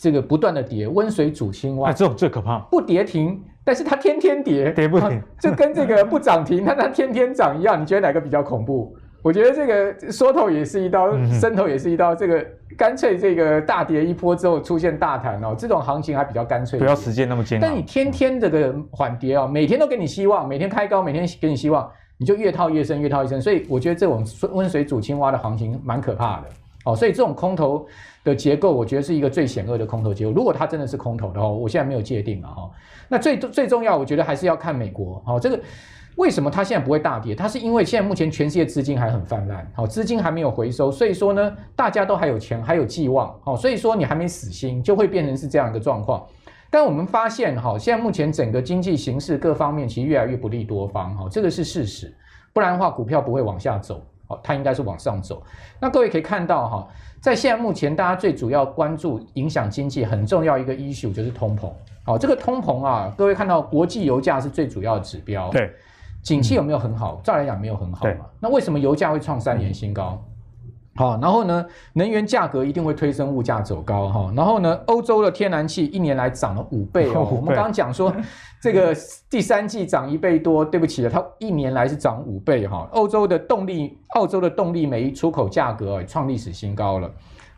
[0.00, 3.40] 这个不断的跌，温水煮青蛙，哎，这种最可怕，不跌停。
[3.62, 7.80] 但是它天天跌，跌不停， 就跟这个不涨停，但它天天涨一样。
[7.80, 8.96] 你觉得哪个比较恐怖？
[9.22, 12.14] 我觉得这个缩头也是一刀，伸头也是一刀。
[12.14, 16.78] 这个干脆这个大跌一波之后出现大弹哦，这种行情还比较干脆。
[16.78, 17.68] 不要时间那么艰难。
[17.68, 23.38] 但你天天这个缓跌哦，每天都给你希望，每天开高，每天给你希望，你就越套越深，越套越深。
[23.42, 26.48] 所以我觉得这种温水煮青蛙的行情蛮可怕的
[26.84, 26.94] 哦。
[26.94, 27.86] 所以这种空头
[28.24, 30.32] 的结构，我觉得是一个最险恶的空头结构。
[30.32, 32.70] 如果它真的是空头的话，我现在没有界定啊哈。
[33.08, 35.22] 那最最重要，我觉得还是要看美国。
[35.24, 35.60] 好，这个
[36.16, 37.34] 为什么它现在不会大跌？
[37.34, 46.24] 它是因为现在目前全世界资金还很泛滥，好，资金还没有回收，所以说呢，大家都还有钱，还有寄望，好，所以说你还没死心，就会变成是这样一个状况。
[46.72, 52.14] 但我们发现，哈，现在目前整个经济形势各方面其实越来越不利多方，哈，这个是事实，
[52.52, 55.42] 不然的话股票不会往下走，好，它应该是往上走。
[55.80, 56.88] 那各位可以看到，哈，
[57.20, 61.68] 在现在目前大家最主要关注影响经济很重要一个 issue 就是通膨。
[62.04, 65.50] 好，这个通膨啊，各位看到国际油价是最主要的指标。
[65.50, 65.68] 对，
[66.22, 67.20] 景气有没有很好？
[67.24, 68.26] 照来讲没有很好嘛。
[68.38, 70.22] 那为什么油价会创三年新高？
[70.96, 74.32] 好，然后呢，能源价格一定会推升物价走高哈。
[74.36, 77.26] 然后呢，欧洲的天然气一年来涨了五倍哦。
[77.30, 78.12] 我们刚刚讲说，
[78.60, 78.94] 这个
[79.30, 82.88] 第三季涨一倍多，对不起了，它一年来是涨五倍哈。
[82.92, 87.10] 欧洲的动力，澳洲的动力煤出口价格创历史新高了。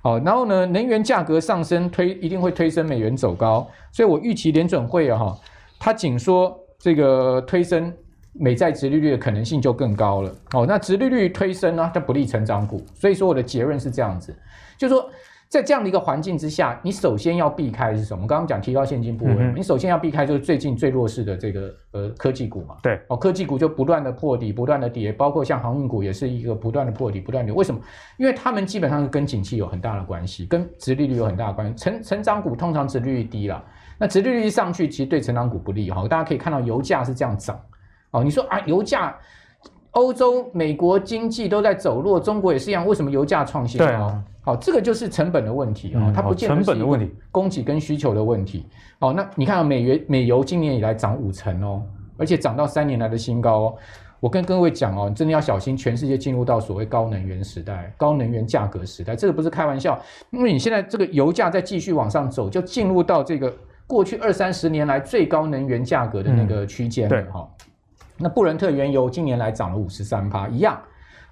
[0.02, 5.38] 好，然后呢，能源价格上升推一定会推升美元走高，所以我预期联准会啊哈，
[5.80, 7.92] 它紧缩这个推升
[8.32, 10.34] 美债殖利率的可能性就更高了。
[10.52, 14.34] 哦，那殖利率推升呢，它不利成长股，所以说我的结论是这样子，
[14.78, 15.10] 就是说。
[15.52, 18.16] 在这样的一个环境之下，你首先要避开是什么？
[18.16, 22.78] 我们刚刚讲提高现金部位，嗯、你首先要避开就是最近最弱势的这个呃科技股嘛。
[22.82, 27.54] 对，哦，科技股就不断的破底，不断的跌，包括像航运股也是一个不断的破底，不断的跌。
[27.54, 27.78] 为什么？
[28.16, 31.74] 因为他们基本上是跟景气有很大的关系，跟殖利率有很大的关系。
[31.74, 33.62] 成成长股通常殖利率低了，
[33.98, 36.08] 那殖利率一上去，其实对成长股不利哈。
[36.08, 37.60] 大家可以看到油价是这样涨，
[38.12, 39.14] 哦，你说啊，油价。
[39.92, 42.86] 欧洲、美国经济都在走弱，中国也是一样。
[42.86, 43.84] 为什么油价创新高？
[43.84, 48.64] 对啊，好，这个就是成本的问题啊，嗯、它不见得是成本的问题，供给跟需求的问题。
[49.00, 51.82] 哦，那你看美元、美油今年以来涨五成哦，
[52.16, 53.74] 而且涨到三年来的新高哦。
[54.18, 60.00] 我跟各位讲哦，你真的要小心，全世界进入到所谓高能源时代、高能源价格时代，这个不是开玩笑。
[60.30, 63.54] 因为你现在这个油价在继续往上走，就进入到这个
[63.86, 67.46] 过去二三十年来最高能源价格的那个区间了哈。
[68.22, 70.80] 那布伦特原油今年来涨了五十三趴，一样，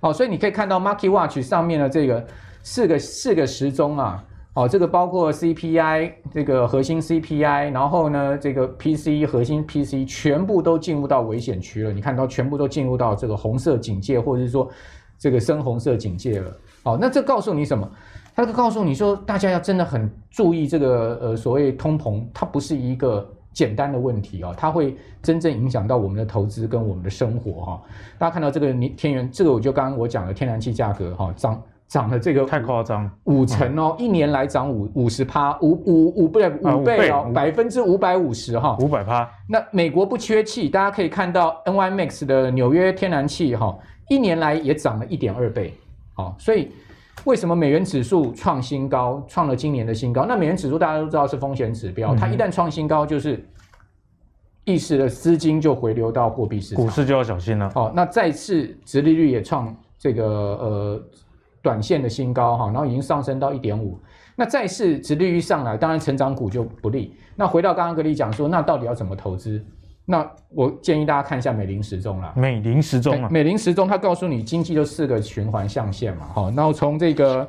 [0.00, 2.26] 哦，所以你可以看到 Market Watch 上面的这个
[2.62, 4.24] 四个四个时钟啊，
[4.55, 14.68] 哦，这个包括 CPI 这个核心 CPI，然后呢，这个 P C 核心 P C 全部都进入到危险区了，你看到全部都进入到这个红色警戒，或者是说
[15.16, 17.88] 这个深红色警戒了，哦，那这告诉你什么？
[18.35, 23.26] 它告诉你说，大家要真的很注意这个呃所谓通膨，它不是一个。
[23.52, 27.82] 简单的问题啊，它会真正影响到我们的投资跟我们的生活哈。
[28.18, 39.28] 大家看到这个天元，这个我就刚刚我讲的天然气价格哈，涨涨了这个太夸张，五成哦，一年来涨五五十趴，五五五倍五倍哦，百分之五百五十哈，五百趴。
[39.48, 43.76] 那美国不缺气，大家可以看到 NYMAX 的纽约天然气哈，
[44.08, 45.74] 一年来也涨了一点二倍，
[46.14, 46.70] 好，所以。
[47.24, 50.24] 为什么美元指数创新高，创了今年的新高？
[50.24, 53.46] 那美元指数大家都知道是风险指标，嗯、它一旦创新高，就是
[54.64, 57.70] 意识的资金就回流到货币市场，股市就要小心了。
[57.74, 61.02] 哦，那再次殖利率也创这个呃
[61.62, 63.98] 短线的新高哈，然后已经上升到一点五。
[64.37, 67.14] 那再次殖利率上来，当然成长股就不利。
[67.37, 69.62] 那回到刚刚格力讲说，那到底要怎么投资？
[70.11, 72.33] 那我建议大家看一下美林时钟啦。
[72.37, 77.49] 美林时钟啊，美林时钟它告诉你经济就四个循环象限嘛，好，然后从这个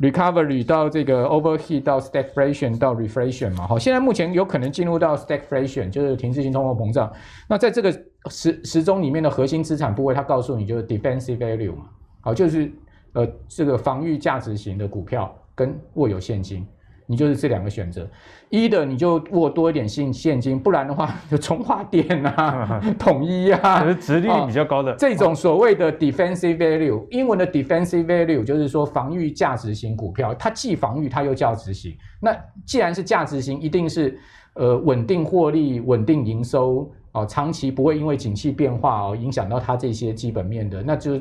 [0.00, 7.12] recovery 到这个 overheat 到 stagflation 到 reflation 嘛，好，现在目前有可能进入到 stagflation，就是停滞性通货膨胀。
[7.46, 7.92] 那在这个
[8.28, 11.84] 时时钟里面的核心资产部位，它告诉你就是 defensive value 嘛，
[12.22, 12.68] 好，就是
[13.12, 16.66] 呃这个防御价值型的股票跟握有现金。
[17.10, 18.08] 你就是这两个选择，
[18.50, 31.96] 一的你就握多一点现现金，不然的话就中化电啊、 统一啊，是殖利率比较高的、哦、这种所谓的 defensive value，英文的 defensive value 就是说防御价值型股票，它既防御它又价值型。
[32.20, 32.32] 那
[32.64, 34.16] 既然是价值型，一定是
[34.54, 41.20] 呃稳定获利、稳定营收啊、哦，长期不会因为景气变化哦影响到它这些基本面的，那就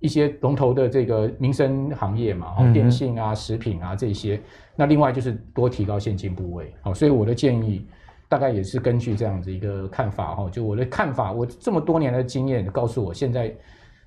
[0.00, 4.40] 一些龙头的这个民生行业嘛，哦，电信啊、食品啊这些。
[4.74, 7.86] 那另外就是多提高现金部位，好，所以我的建议
[8.28, 13.54] 大概也是根据这样子一个看法哈，就我的看法，我这么多年的经验告诉我，现在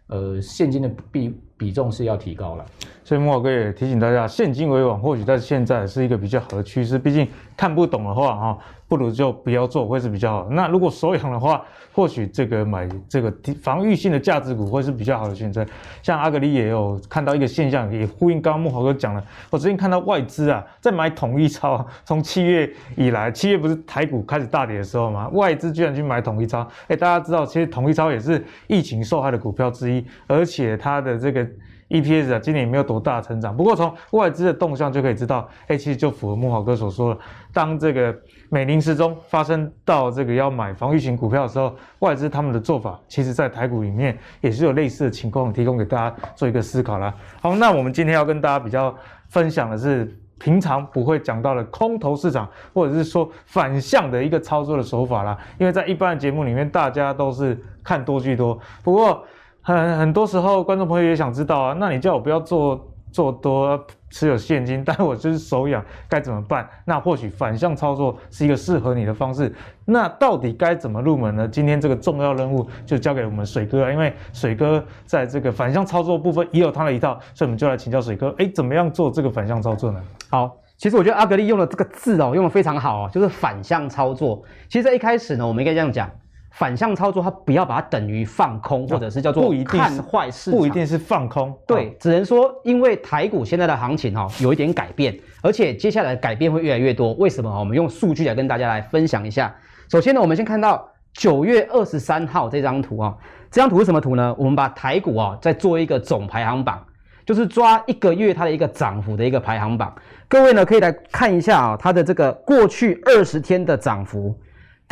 [0.07, 2.65] 呃现金的比比重是要提高了。
[3.05, 6.97] 所以慕驊哥也提醒大家，现金为王，或许在现在是一个比较好的趋势。
[6.97, 10.47] 毕竟看不懂的话，哈，不如就不要做，会是比较好。
[10.49, 15.65] 那如果手痒的话，或许这个买这个防御性的价值股会是比较好的选择。
[16.01, 19.21] 像阿格力也有看到一个现象，也呼应刚刚慕驊哥讲了。
[19.49, 25.27] 我最近看到外资啊，在买统一超，从七月以来，七月不是台股开始大跌的时候吗？
[25.33, 26.65] 外资居然去买统一超。
[26.87, 31.45] 哎，大家知道，其实统一超也是疫情受害的股票之一，而且它的这个。
[31.93, 33.55] EPS 啊，今年也没有多大的成长。
[33.55, 37.21] 不过从外资的动向就可以知道，哎，其实就符合慕驊哥所说的，
[37.53, 38.13] 当这个
[38.49, 47.13] 美林时钟发生到这个要买防御型股票的时候，外资他们的做法，其实在台股里面也是有类似的情况，提供给大家做一个思考啦。
[47.39, 48.93] 好，那我们今天要跟大家比较
[49.29, 55.37] 分享的是，平常不会讲到的空头市场，或者是说反向的一个操作的手法啦。
[55.59, 58.59] 因为在一般的节目里面，大家都是看多居多。
[58.81, 59.23] 不过，
[59.63, 66.67] 很很多时候，观众朋友也想知道啊，那你叫我不要做做多持有现金，但我就是手痒，该怎么办？
[66.83, 69.55] 那或许反向操作是一个适合你的方式。
[69.85, 71.47] 那到底该怎么入门呢？
[71.47, 80.01] 今天这个重要任务就交给我们水哥，因为水哥在这个反向操作部分也有他的一套，所以我们就来请教水哥，哎，怎么样做这个反向操作呢？
[80.29, 84.43] 好，其实我觉得阿格力用的这个字哦，用的非常好啊，就是反向操作。
[84.67, 86.09] 其实，在一开始呢，我们应该这样讲。
[86.53, 91.51] 反向操作，它不要把它等于放空，或者是叫做看坏市场，不一定是放空。
[91.65, 97.13] 对，只能说因为台股现在的行情哈有一点改变，而且接下来改变会越来越多。
[97.13, 97.49] 为什么？
[97.59, 99.53] 我们用数据来跟大家来分享一下。
[99.89, 103.17] 首先呢，我们先看到九月二十三号这张图啊，
[103.49, 104.35] 这张图是什么图呢？
[104.37, 106.85] 我们把台股啊再做一个总排行榜，
[107.25, 109.91] 就是抓一个月它的一个涨幅的一个排行榜。
[110.27, 114.39] 各位呢可以来看一下啊，它的这个过去二十天的涨幅。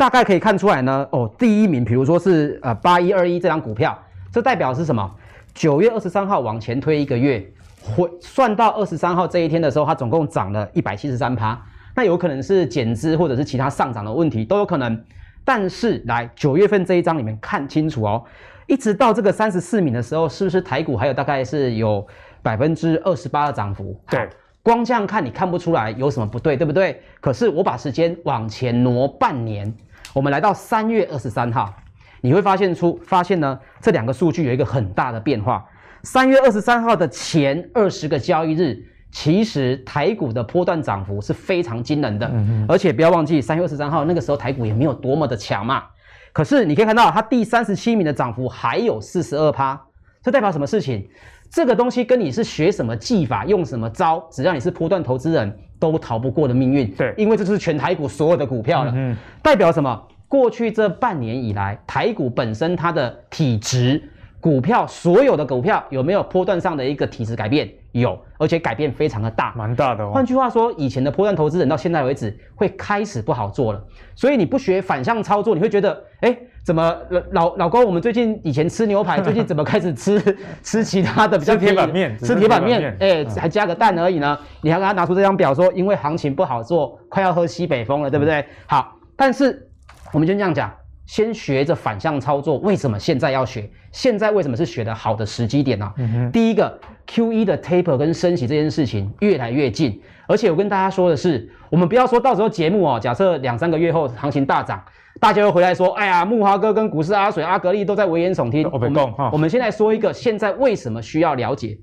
[0.02, 3.96] 大概可以看出来呢，哦，第一名，比如说是呃八一二一这张股票，
[4.32, 5.08] 这代表是什么？
[5.54, 7.40] 九月二十三号往前推一个月，
[7.80, 11.56] 回算到二十三号这一天的时候，它总共涨了一百七十三趴。
[11.94, 15.00] 那有可能是减资或者是其他上涨的问题都有可能。
[15.44, 18.24] 但是来九月份这一张里面看清楚哦，
[18.66, 22.04] 一直到这个三十四名的时候，是不是台股还有大概是有
[22.42, 23.96] 百分之二十八的涨幅？
[24.10, 24.28] 对。
[24.64, 27.02] 光这样看，你看不出来有什么不对，对不对？
[27.20, 29.74] 可是我把时间往前挪半年，
[30.14, 31.74] 我们来到三月二十三号，
[32.20, 35.66] 你会发现出发现呢，这两个数据有一个很大的变化。
[36.02, 38.76] 三月二十三号的前二十个交易日，
[39.10, 42.30] 其实台股的波段涨幅是非常惊人的，
[42.68, 45.84] 而且不要忘记，三月二十三号那个时候台股也没有多么的强嘛。
[46.32, 49.80] 可是你可以看到，它第三十七名的涨幅还有四十二趴，
[50.22, 51.08] 这代表什么事情？
[51.52, 56.90] 这个东西跟你是学什么技法、用什么招，只要你是波段投资人，都逃不过的命运。
[56.92, 58.92] 对，因为这就是全台股所有的股票了。
[58.96, 60.02] 嗯，代表什么？
[60.28, 64.02] 过去这半年以来，台股本身它的体质，
[64.40, 67.70] 股票所有的股票有没有波段上的一个体质改变？
[67.92, 70.10] 有，而且改变非常的大，蛮大的哦。
[70.10, 73.84] 换句话说，以前的波段投资人到现在为止会开始不好做了。
[74.14, 76.34] 所以你不学反向操作，你会觉得，哎。
[76.64, 76.96] 怎么
[77.32, 77.84] 老老公？
[77.84, 82.16] 我们最近以前吃牛排， 最近怎么开始吃 吃其他的比较铁板面？
[82.18, 84.38] 吃铁板面，哎，还加个蛋而已呢。
[84.60, 88.44] 你还给他拿出这张表说，因为行情不好做，快要喝西北风了，对不对？
[88.66, 89.68] 好，但是
[90.12, 90.72] 我们就这样讲，
[91.04, 92.58] 先学着反向操作。
[92.58, 93.68] 为什么现在要学？
[93.90, 95.92] 现在为什么是学的好的时机点呢？
[96.32, 104.80] 第一个，QE 的 taper 跟升息这件事情越来越近，而且我跟大家说的是，我们不要说到时候节目哦，假设两三个月后行情大涨。
[105.22, 108.92] 大家又回来说：“哎呀，木华哥跟股市阿水、阿格力都在危言耸听。”我们
[109.30, 111.78] 我们现在说一个，现在为什么需要了解？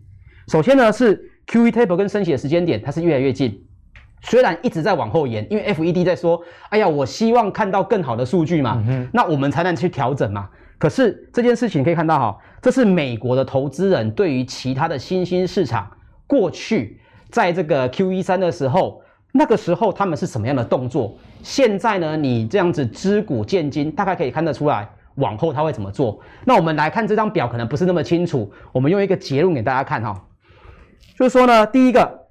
[0.50, 1.16] 首先呢，是
[1.48, 3.66] QE taper 跟升息的时间点，它是越来越近。
[4.24, 15.90] 虽然一直在往后延，因为 FED 在说：“哎呀，我希望看到更好的数据嘛，嗯、那我们才能去调整嘛。”可是这件事情可以看到哈，这是美国的投资人对于其他的新兴市场
[16.28, 17.00] 过去
[17.30, 19.02] 在这个 QE 三的时候。
[19.32, 21.16] 那个时候他们是什么样的动作？
[21.44, 22.18] 现在呢？
[22.18, 26.20] 你这样子知古见今，大概可以看得出来，往后他会怎么做？
[26.46, 28.52] 那我们来看这张表，可能不是那么清楚。
[28.72, 30.26] 我们用一个结论给大家看哈，
[31.18, 32.22] 就是说呢，第一个，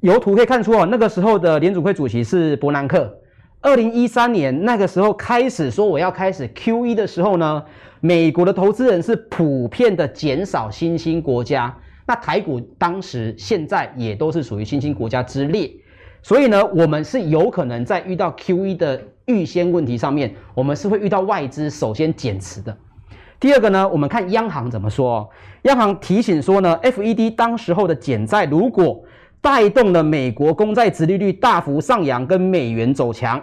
[0.00, 3.18] 由图可以看出哦，那个时候的联准会主席是伯南克。
[3.62, 7.64] 二零一三年那个时候开始说我要开始 QE 的时候呢，
[8.00, 11.74] 美国的投资人是普遍的减少新兴国家。
[12.06, 15.72] 那台股当时现在也都是属于新兴国家之列。
[16.26, 22.76] 所以呢，我们是有可能在遇到 QE 的预先问题上面，我们是会遇到外资首先减持的。
[23.38, 25.08] 第二个呢，我们看央行怎么说。
[25.08, 25.28] 哦
[25.62, 29.04] 央行提醒说呢，FED 当时候的减债如果
[29.40, 33.40] 带动了美国公债殖利率大幅上扬，跟美元走强，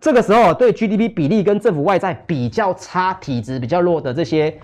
[0.00, 4.56] 这个时候对 GDP 比例跟政府外债比较差、体质比较弱的这些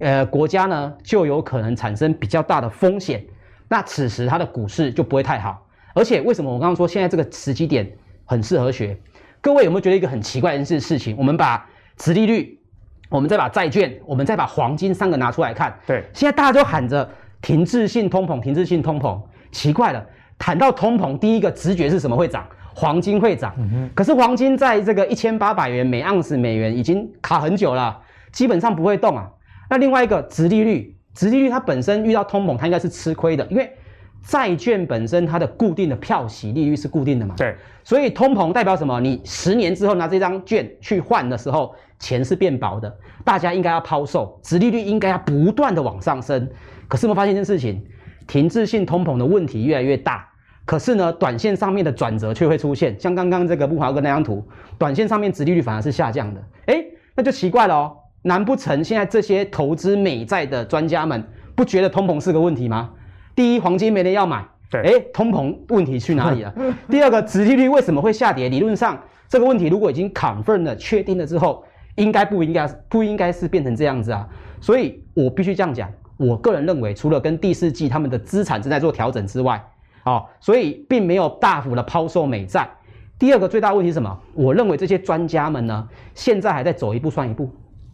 [0.00, 3.24] 呃国家呢，就有可能产生比较大的风险。
[3.68, 5.64] 那此时它的股市就不会太好。
[5.94, 7.90] 而且为什么我刚刚说现在这个时机点
[8.24, 8.98] 很适合学？
[9.40, 11.16] 各位有没有觉得一个很奇怪的事情？
[11.16, 12.58] 我们把殖利率。
[13.08, 15.78] 我们再把债券，我们再把黄金三个拿出来看。
[15.86, 17.06] 对，现在大家都喊着
[17.42, 19.20] 停滞性通膨，停滞性通膨。
[19.50, 20.02] 奇怪了，
[20.38, 22.46] 谈到通膨，第一个直觉是什么会涨？
[22.74, 23.52] 黄金会涨。
[23.58, 23.90] 嗯。
[23.94, 28.00] 可是黄金在这个一千八百元每盎司美元已经卡很久了，
[28.32, 29.30] 基本上不会动啊。
[29.68, 33.70] 那另外一个殖利率，殖利率它本身遇到通膨，它应该是吃亏的，因为
[34.22, 37.34] 债券本身它的固定的票息利率是固定的嘛。
[37.36, 37.54] 对。
[37.84, 39.00] 所以通膨代表什么？
[39.00, 41.74] 你十年之后拿这张券去换的时候。
[42.02, 46.50] 钱是变薄的，大家应该要抛售，殖利率应该要不断的往上升。
[46.88, 47.80] 可是我们发现一件事情，
[48.26, 50.28] 停滞性通膨的问题越来越大。
[50.64, 54.44] 可是呢，短线上面的转折却会出现，像刚刚这个木华哥那张图，
[54.76, 56.42] 短线上面殖利率反而是下降的。
[56.66, 57.96] 诶，那就奇怪了哦。
[58.22, 61.22] 难不成现在这些投资美债的专家们
[61.54, 62.90] 不觉得通膨是个问题吗？
[63.34, 64.44] 第一，黄金没人要买。
[64.70, 66.54] 对，诶，通膨问题去哪里了？
[66.88, 68.48] 第二个，殖利率为什么会下跌？
[68.48, 71.64] 理论上这个问题如果已经 confirm 了、确定了之后。
[71.96, 74.26] 应该不应该不应该是变成这样子啊？
[74.62, 75.92] 所以我必须这样讲。
[76.16, 79.62] 我个人认为，除了跟第四季他们的资产正在做调整之外，
[80.04, 82.66] 哦，所以并没有大幅的抛售美债。
[83.18, 84.18] 第二个最大问题是什么？
[84.32, 87.50] 我认为这些专家们呢，现在还在走一步算一步。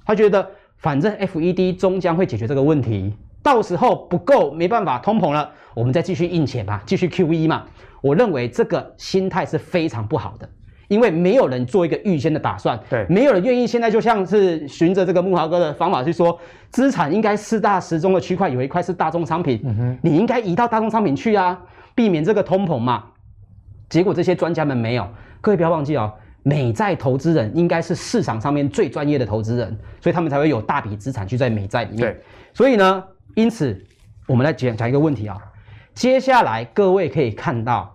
[0.07, 7.65] 他觉得反正 FED 终将会解决这个问题，到时候不够没办法通膨了，我们再继续印钱吧，继续 QE 嘛。
[8.01, 10.49] 我认为这个心态是非常不好的。
[10.89, 21.61] 因为没有人做一个预先的打算，对，没有人愿意现在就像是循着这个木华哥的方法去说，资产应该四大时钟的区块有一块是大宗商品，嗯哼，你应该移到大宗商品去啊，
[21.95, 23.05] 避免这个通膨嘛。
[23.91, 25.07] 结果这些专家们没有，
[25.43, 26.11] 各位不要忘记哦，
[26.43, 32.01] 美债投资人应该是市场上面最专业的投资人，所以他们才会有大笔资产去在美债里面。
[32.01, 32.21] 对，
[32.55, 33.85] 所以呢，因此
[34.27, 35.37] 我们来讲讲一个问题啊，
[35.95, 37.95] 接下来各位可以看到。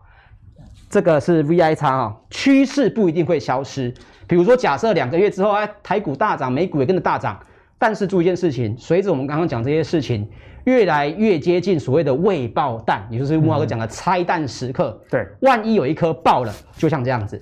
[0.89, 3.91] 这个是 VI 差啊，趋势不一定会消失。
[4.28, 7.43] 比如说，假设两个月之后，哎，台股大涨，美股也跟着大涨。
[7.80, 10.30] 但是注意一件事情，随着我们刚刚讲这些事情
[10.65, 15.02] 越来越接近所谓的未爆弹，也就是木华哥讲的拆弹时刻。
[15.06, 17.41] 嗯、对，万一有一颗爆了，就像这样子，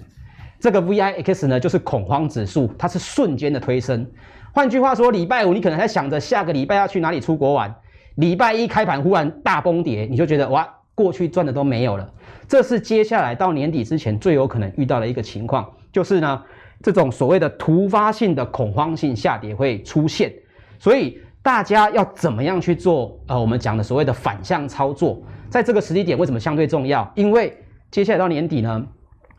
[0.58, 4.10] 这个 VIX 呢就是恐慌指数，它是瞬间的推升。
[4.54, 7.74] 换句话说，礼拜五你可能还在想着下个礼拜要去哪里出国玩，
[8.16, 12.12] 礼拜一开盘忽然大崩跌，你就觉得哇，过去赚的都没有了。
[12.50, 16.44] 这是接下来到年底之前最有可能遇到的一个情况，就是呢，
[16.84, 20.34] 这种所谓的突发性的恐慌性下跌会出现，
[20.78, 23.18] 所以大家要怎么样去做？
[23.28, 27.10] 呃，我们讲的所谓的反向操作，在这个时机点为什么相对重要？
[27.16, 27.58] 因为
[27.90, 28.86] 接下来到年底呢，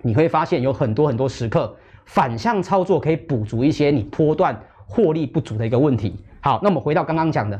[0.01, 4.59] 你会发现有很多很多时刻，反向操作可以补足一些你波段
[4.93, 6.15] 获利不足的一个问题。
[6.41, 7.59] 好，那我们回到刚刚讲的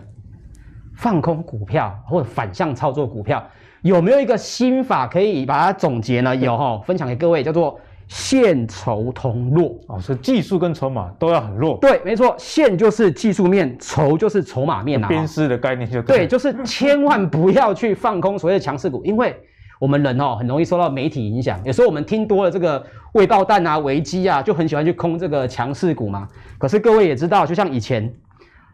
[0.95, 3.43] 放空股票或者反向操作股票。
[3.81, 6.37] 有没有一个心法可以把它总结呢？
[6.37, 11.79] 有哈，分享给各位，叫做线筹同弱哦，是技术跟筹码都要很弱。
[11.81, 15.09] 对，没错，线就是技术面，筹就是筹码面啊。
[15.09, 19.35] 边丝的概念就对，就是千万不要去放空所谓的强势股，因为
[19.83, 26.29] 我们人哦很容易受到媒体影响，有时候我们听多了这个未爆弹啊、危机啊，就很喜欢去空这个强势股嘛。
[26.57, 28.15] 可是各位也知道，就像以前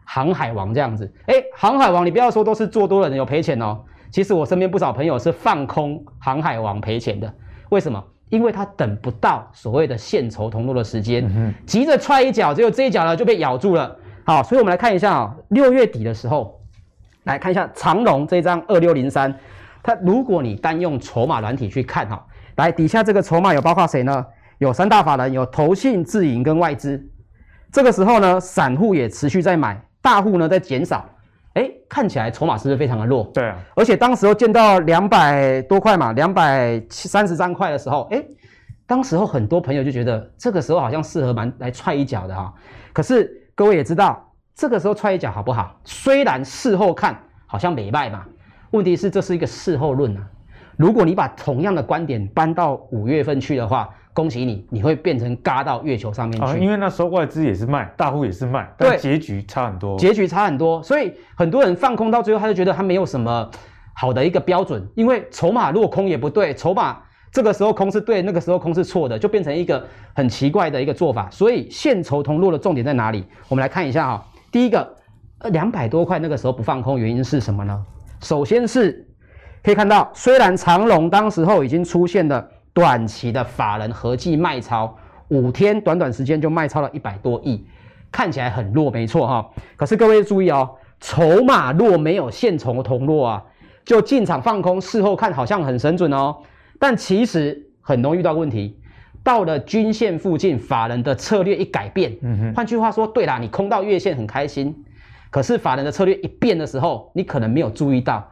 [0.03, 3.79] 航海王这样子，哎，航海王你不要说都是做多的人有赔钱哦。
[4.11, 7.33] 其实我身边不少朋友是放空航海王赔钱的，
[7.69, 8.03] 为什么？
[8.29, 13.97] 因为他等不到所谓的线筹同路的时间，嗯、急着踹一脚，只有这一脚呢就被咬住了。
[14.25, 16.61] 好，所以我们来看一下啊，六月底的时候，
[17.23, 19.35] 来看一下长荣这张二六零三，
[19.89, 22.23] 它如果你单用筹码软体去看哈，
[22.57, 24.23] 来底下这个筹码有包括谁呢？
[24.59, 27.03] 有三大法人，有投信、自营跟外资。
[27.71, 31.03] 这个时候呢，散户也持续在买，大户呢在减少。
[31.53, 33.23] 哎，看起来筹码是不是非常的弱？
[33.33, 38.23] 对啊，而且当时候见到两百多块嘛，两百三十三块的时候，哎，
[38.85, 42.53] 当时候很多朋友就觉得这个时候好像适合蛮来踹一脚的哈。
[42.93, 44.23] 可是各位也知道，
[44.53, 45.75] 这个时候踹一脚好不好？
[45.83, 48.23] 虽然事后看好像没败嘛，
[48.71, 50.21] 问题是这是一个事后论啊。
[50.77, 56.45] 如果你把同样的观点搬到五月份去的话，恭喜你，你会变成嘎到月球上面去。
[56.45, 59.97] 啊，因为那时候外资也是卖，大户也是卖，但结局差很多。
[59.97, 63.49] 结局差很多，所以很多人放空到最后，他就觉得他没有什么
[63.93, 66.97] 好的一个标准，因为筹码落空也不对，筹码
[67.31, 71.29] 这个时候空是对，那个时候空是错的，就变成一个很奇怪的一个做法。
[71.29, 73.25] 所以现筹同落的重点在哪里？
[73.47, 74.95] 我们来看一下哈，第一个
[75.39, 77.85] 呃，两百多块那个时候不放空，原因是什么呢？
[78.21, 79.07] 首先是
[79.63, 84.95] 可以看到，虽然长龙当时候已经出现了短期的法人合计卖超，
[85.29, 87.65] 五天短短时间就卖超了一百多亿，
[88.11, 89.49] 看起来很弱，没错哈。
[89.75, 93.43] 可是各位注意哦，筹码弱没有现从同弱啊，
[93.85, 96.35] 就进场放空，事后看好像很神准哦，
[96.79, 98.77] 但其实很容易遇到问题。
[99.21, 104.73] 到了均线附近，法人的策略一改变，嗯哼，换句话说，对啦，你空到月线很开心，
[105.29, 108.29] 可是法人的策略一变的时候，你可能没有注意到，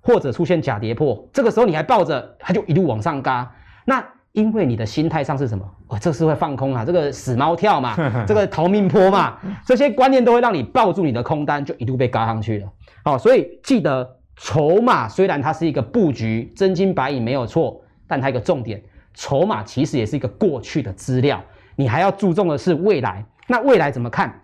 [0.00, 3.52] 或者出现假跌破，这个时候你还抱着，它就一路往上嘎。
[3.84, 5.68] 那因为你的心态上是什么？
[5.88, 12.68] 哦，这是会放空啊，这个死猫跳嘛，这个逃命坡嘛，这些观念都会让你抱住你的空单，就一路被嘎上去了。
[13.02, 18.80] 好，所以记得筹码虽然它是一个布局，真金白银没有错，但它一个重点。
[19.14, 21.42] 筹码其实也是一个过去的资料，
[21.74, 23.24] 你还要注重的是未来。
[23.48, 24.40] 那未来怎么看？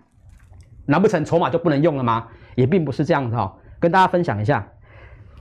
[0.86, 2.26] 难不成筹码就不能用了吗？
[2.54, 3.54] 也并不是这样子哈。
[3.80, 4.66] 跟大家分享一下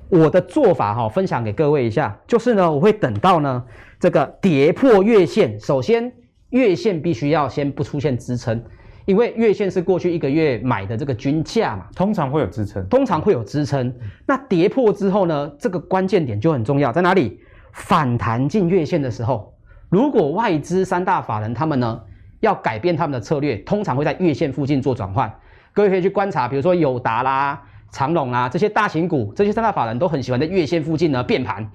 [0.10, 2.18] 我的做法哈，分享给各位一下。
[2.28, 3.64] 就是呢，我会等到呢
[4.00, 6.12] 这个跌破月线，首先
[6.50, 8.64] 月线必须要先不出现支撑，
[9.06, 13.94] 因为月线是过去一个月买的这个均价嘛，通常会有支撑，通常会有支撑。
[14.26, 17.40] 那跌破之后呢，这个关键点就很重要，在哪里？
[17.72, 19.52] 反弹进月线的时候，
[19.90, 22.02] 如果外资三大法人他们呢
[22.44, 25.34] 要改变他们的策略，通常会在月线附近做转换。
[25.72, 31.66] 各位可以去观察，比如说友达啦、长荣啦这些大型股，这些三大法人都很喜欢在月线附近呢变盘。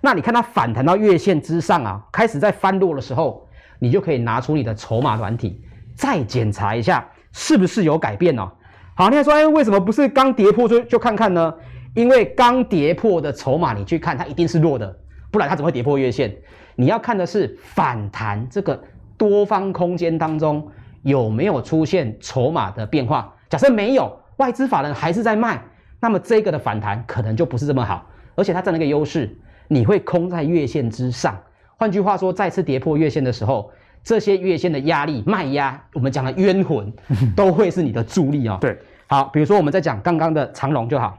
[0.00, 3.48] 那你看它反弹到月线之上啊，开始在翻落的时候，
[3.80, 5.60] 你就可以拿出你的筹码软体，
[5.96, 8.48] 再检查一下是不是有改变哦。
[8.94, 11.52] 好，你还说，哎，为什么不是刚跌破就就看看呢？
[11.94, 14.96] 因为刚跌破的筹码，你去看它一定是弱的。
[15.32, 16.32] 不然它怎么会跌破月线？
[16.74, 18.82] 你要看的是反弹这个
[19.22, 20.68] 多方空间当中
[21.02, 23.32] 有没有出现筹码的变化。
[23.48, 25.62] 假设没有，外资法人还是在卖，
[26.00, 28.04] 那么这个的反弹可能就不是这么好。
[28.34, 31.38] 而且它占了一个优势，你会空在月线之上。
[31.76, 33.70] 换句话说，再次跌破月线的时候，
[34.02, 36.92] 这些月线的压力卖压，我们讲的冤魂，
[37.36, 38.58] 都会是你的助力哦。
[38.60, 41.16] 对，好，比如说我们在讲刚刚的长龙就好。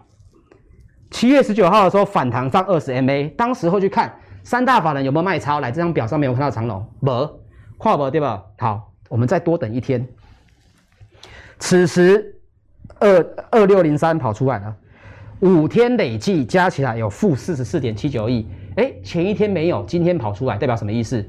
[1.10, 5.62] 七月十九号的时候反弹上二十 MA，当时候去看三大法人有没有卖超。
[5.62, 7.40] 来，这张表上面有看到长龙，没，
[7.78, 8.44] 跨博对吧？
[8.58, 10.08] 好，我们再多等一天。
[11.60, 12.36] 此时
[13.00, 14.76] 二二六零三跑出来了，
[15.40, 18.48] 五天累计加起来有负四十四点七九亿。
[18.76, 21.24] 哎，前一天没有，今天跑出来，代表什么意思？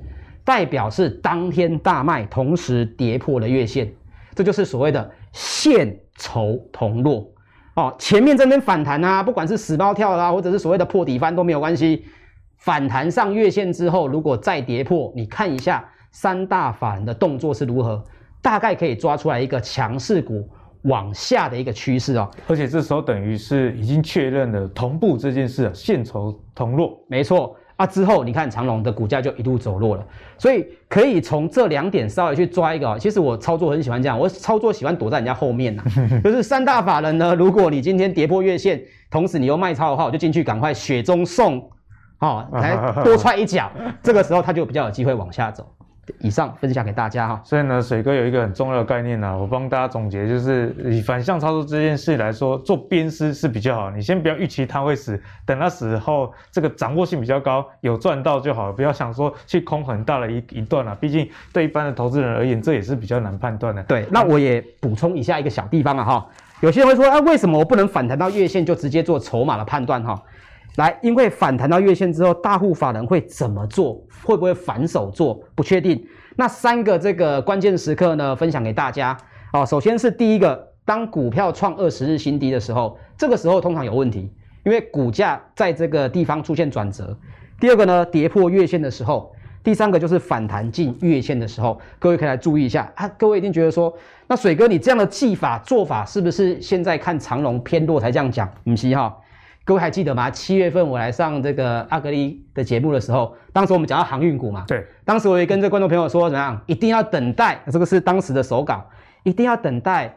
[0.44, 3.92] 代表是当天大卖，同时跌破了月线，
[4.34, 7.30] 这就是所谓的线筹同落。
[7.74, 12.04] 哦，前面这边反弹啊，不管是死猫跳啦、或者是所谓的破底翻都没有关系。
[12.58, 18.00] 反弹上月线之后，如果再跌破，你看一下三大法人的动作是如何，
[18.40, 20.48] 大概可以抓出来一个强势股
[20.82, 22.30] 往下的一个趋势哦。
[22.46, 27.56] 而且这时候等于是已经确认了同步这件事，线筹同落，没错。
[27.76, 30.06] 啊，之后你看长隆的股价就一路走弱了，
[30.38, 32.96] 所以可以从这两点稍微去抓一个。
[33.00, 35.82] 其实我操作很喜欢这样，我操作喜欢躲在人家后面呐，
[36.22, 41.68] 就是三大法人呢，如果你今天跌破月线，同时你又卖超的话，我就进去赶快雪中送，
[42.20, 43.68] 哦，来 多踹一脚，
[44.00, 45.73] 这个时候它就比较有机会往下走。
[46.20, 53.90] 以上分享给大家哈，所以呢，水哥有一个很重要的概念呢、啊，我帮大家总结，就是以反向操作这件事来说，做鞭尸是比较好。
[53.90, 60.96] 你先不要预期它会死，等它死后，这个掌握性比较高，有赚到就好了，不要想说去空很大的一一段啊。
[61.00, 63.82] 毕竟对一般的投资人而言，这也是比较难判断的。
[63.84, 66.26] 对，那我也补充一下一个小地方啊哈，
[66.60, 70.22] 有些人会说啊，为什么我不能反弹到月线就直接做筹码的判断哈？
[70.76, 74.02] 来，因为反弹到月线之后，大户法人会怎么做？
[74.24, 75.40] 会不会反手做？
[75.54, 76.04] 不确定。
[76.36, 79.16] 那三个这个关键时刻呢，分享给大家。
[79.52, 84.32] 哦，首先是第一个，当股票创二十日新低的时候，这个时候通常有问题，
[84.64, 87.16] 因为股价在这个地方出现转折。
[87.60, 89.32] 第二个呢，跌破月线的时候。
[89.62, 93.08] 第三个就是反弹进月线的时候，各位可以来注意一下啊。
[93.16, 93.90] 各位一定觉得说，
[94.26, 98.46] 那水哥你这样的技法做法，是不是现在看长龙偏弱才这样讲？
[98.62, 99.16] 不是哈。
[99.64, 100.30] 各位还记得吗？
[100.30, 104.64] 七月份我来上这个阿格力的节目的时候，当时我们讲到航运股嘛。
[104.68, 104.86] 对。
[105.06, 106.60] 当时我也跟这观众朋友说，怎么样？
[106.66, 108.84] 一定要等待，这个是当时的手稿，
[109.22, 110.14] 一定要等待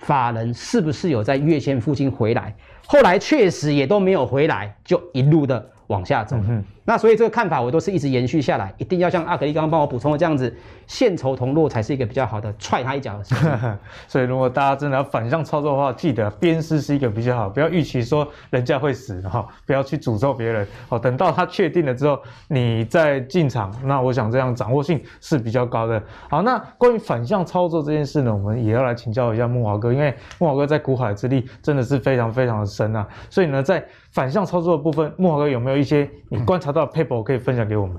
[0.00, 2.54] 法人是不是有在月线附近回来。
[2.86, 6.36] 后来确实也都没有回来，就一路的往下走。
[6.48, 10.52] 嗯、那所以这个看法我都是一直延续下来，一定要像阿格力刚刚帮我补充的这样子，
[10.86, 13.78] 线筹同落才是一个比较好的踹他一脚的事情。
[14.08, 20.98] 所以如果大家真的要反向操作的话，记得鞭尸是一个比较好，不要预期说人家会死哈，不要去诅咒别人哦。
[20.98, 22.18] 等到他确定了之后，
[22.48, 26.02] 你再进场，那我想这样掌握性是比较高的。
[26.28, 33.06] 好，那关于反向操作这件事呢，我们也要来请教一下木华哥，因为木华哥在股海之力真的是非常非常的深啊。
[33.28, 37.96] 所以呢，在反向操作的部分，木华哥有没有一些你观察到的 paper 可以分享给我们？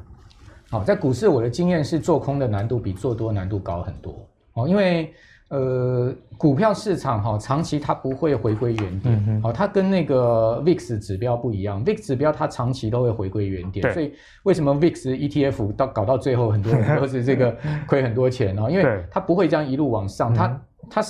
[0.69, 4.15] 好，在股市我的经验是做空的难度比做多难度高很多
[4.53, 5.13] 哦，因为。
[5.49, 14.11] 呃，股票市场哈，长期它不会回归原点，好、嗯哼，它跟那个 VIX 指标不一样，VIX 指标它长期都会回归原点，对所以
[14.43, 17.55] 为什么 VIX ETF 到搞到最后很多人都是这个
[17.85, 18.63] 亏很多钱呢？
[18.71, 21.03] 因为它不会这样一路往上，它它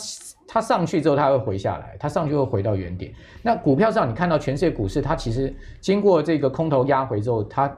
[0.53, 3.11] 它上去之后它会回下来，它上去会回到原点。
[3.41, 5.51] 那股票上你看到全世界股市，它其实
[5.81, 7.77] 经过这个空头压回之后，它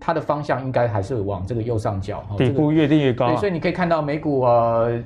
[0.00, 4.98] 它的方向应该还是往这个右上角，底部越定越高、啊对，所以你可以看到美股呃。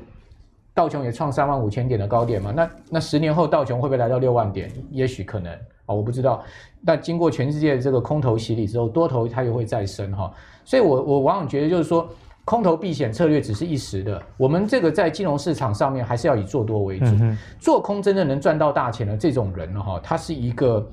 [0.72, 2.52] 道琼也创三万五千点的高点嘛？
[2.54, 4.70] 那那十年后道琼会不会来到六万点？
[4.92, 5.52] 也许可能
[5.84, 6.42] 啊，我不知道。
[6.80, 10.32] 那经过全世界这个空头洗礼之后，多头它又会再升哈。
[10.64, 12.08] 所以我我往往觉得就是说，
[12.50, 14.20] 空头避险策略只是一时的。
[14.36, 20.84] 我们这个在金融市场上面还是要以做多为主，嗯、做空真的能赚到大钱的这种人呢哈，他是一个。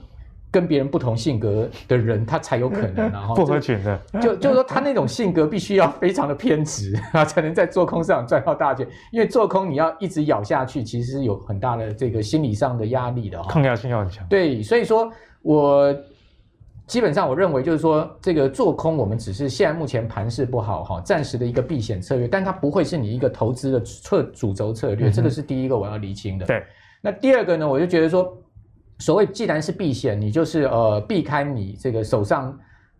[0.49, 8.87] 跟别人不同性格的人，他才有可能， 然后不合群的，就就是说他那种性格必须要非常的偏执啊， 才能在做空上赚到大钱。
[9.11, 14.25] 因为做空你要一直咬下去，其实是有很大的这个心理上的压力的，抗压性要很强。
[14.29, 15.93] 对，所以说我
[16.87, 26.45] 基本上我认为就是说，这个做空我们只是现在目前盘势不好哈，暂时的一个避险策略，但它不会是你一个投资的策主轴策略，这个是第一个我要厘清的。
[26.45, 26.63] 对，
[27.01, 28.35] 那第二个呢，我就觉得说。
[28.99, 32.57] 所谓既然是避险，你就是呃避开你这个手上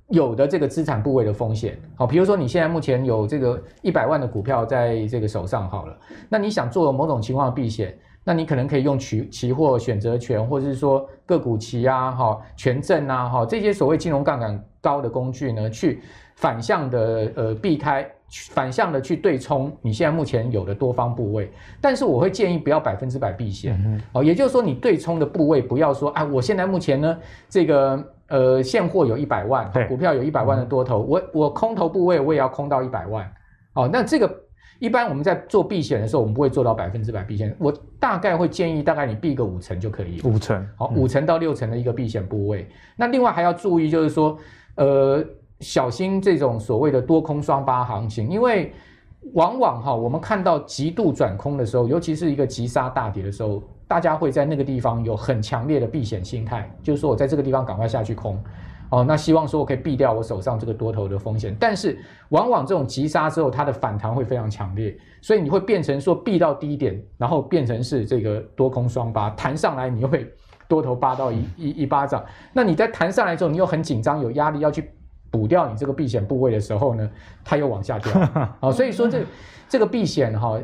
[0.10, 1.76] 有的这个资产部位的风险。
[1.96, 5.98] 好，比如说你现在目前有这个一百万的股票在这个手上好了，
[6.30, 7.98] 那你想做某种情况的避险，
[8.28, 16.02] 那你可能可以用期期货选择权，或者是说个股期啊、哈权证啊、哈这些所谓金融杠杆高的工具呢，去
[16.36, 18.06] 反向的呃避开。
[18.52, 21.50] 反向的去对冲你现在目前有的多方部位，
[21.80, 27.18] 但是我会建议不要百分之百避险，哦，也就是说你对冲的部位不要说啊，我现在目前呢
[27.48, 33.26] 这个呃现货有一百万，股票有一百万的多头，嗯、我我空头部位我也要空到一百万，
[33.76, 34.30] 哦，那这个
[34.80, 42.68] 一般我们在做避险的时候，我们不会做到百分之百避险，我大概会建议大概你避个五成就可以，五成，好，五成到六成的一个避险部位，嗯、
[42.98, 44.38] 那另外还要注意就是说，
[44.76, 45.24] 呃。
[45.60, 48.72] 小心这种所谓的多空双八行情，因为
[49.34, 58.40] 往往哈，我们看到极度转空的时候，尤其是一个急杀大跌的时候，大家会在那个地方有很强烈的避险心态，就是说我在这个地方赶快下去空，
[58.90, 61.56] 哦，那希望说我可以避掉我手上这个多头的风险。
[61.60, 61.98] 但是
[62.30, 70.32] 往往这种急杀之后，它的反弹会非常强烈，所以你会变成说避到低点，然后变成是这个多空双八弹上来，你又会
[70.68, 72.24] 多头八到一一一巴掌。
[72.54, 74.92] 那你在弹上来之后，你又很紧张，有压力要去。
[75.30, 77.08] 补掉你这个避险部位的时候呢，
[77.44, 79.26] 它又往下掉啊、 哦，所以说这
[79.68, 80.58] 这个避险哈，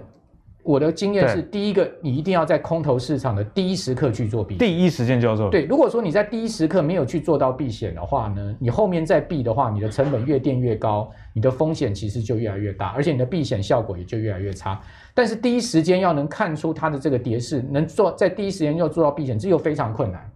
[0.63, 5.49] 我的经验是，第一个你一定要在空头市场的第一时刻去做避险，第一时间就要做。
[5.49, 14.79] 对，如果说你在第一时刻没有去做到避险的话呢，你后面再避的话，你的成本越垫越高，你的风险其实就越来越大，而且你的避险效果也就越来越差。
[15.13, 20.31] 但是第一时间要能看出它的这个跌势，能做在第一时间要做到避险，这又非常困难。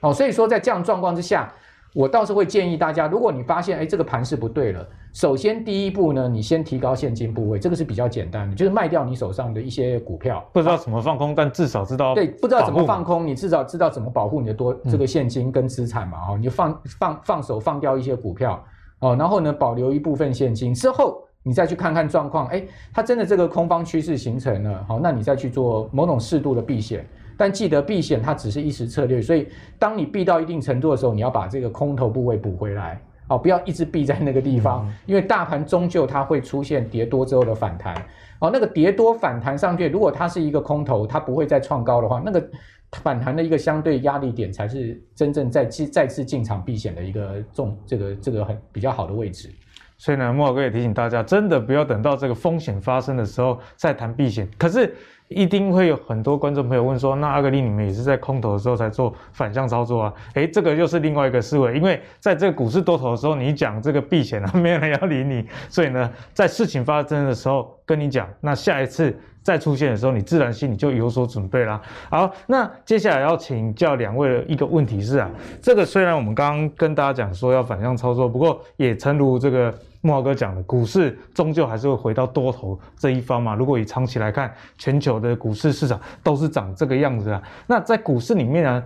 [0.00, 1.52] 哦，所以说在这样状况之下。
[1.94, 10.42] 我倒是会建议大家，如果你发现哎这个盘势不对了，首先第一步呢，你先提高现金部位，这个是比较简单的，就是卖掉你手上的一些股票。
[10.52, 12.14] 不知道怎么放空，啊、但至少知道。
[12.14, 18.64] 对，不知道怎么放空，你至少知道怎么保护你的多这个现金跟资产嘛，哦、嗯，你就放放放手放掉一些股票，
[19.00, 22.64] 哦，然后呢保留一部分现金，之后你再去看看状况，哎，
[22.94, 27.06] 它真的这个空方趋势形成了，好，那你再去做某种适度的避险。
[27.42, 37.92] 但记得避险，它只是一时策略，所以当你避到一定程度的时候，你要把这个空头部位补回来，哦，不要一直避在那个地方，因为大盘终究它会出现跌多之后的反弹，
[38.38, 42.48] 哦，那个跌多反弹上去，如果它是一个空头，它不会再创高的话，那个
[42.92, 49.50] 反弹的一个相对压力点才是真正再再再次进场避险的一个重这个这个很比较好的位置。
[49.98, 54.48] 所以呢，莫哥也提醒大家，真的不要等到这个风险发生的时候再谈避险。
[54.56, 54.94] 可是。
[55.32, 60.14] 一定会有很多观众朋友问说，那阿格力你们也是在空头的时候才做反向操作啊？
[60.34, 71.80] 诶，这个又是另外一个思维，因为在这个股市多头的时候，你讲这个避险啊，没有人要理你，所以呢，在事情发生的时候跟你讲，那下一次再出现的时候，你自然心里就有所准备啦。
[72.10, 75.30] 好，那接下来要请教两位的一个问题是啊，
[75.60, 79.74] 这个虽然我们刚刚跟大家讲说要反向操作，不过也诚如这个。
[80.02, 83.54] 慕驊哥讲的，股市终究还是会回到多头这一方嘛。
[83.54, 87.40] 如果以长期来看，全球的股市市场都是长这个样子啊。
[87.68, 88.84] 那在股市里面呢，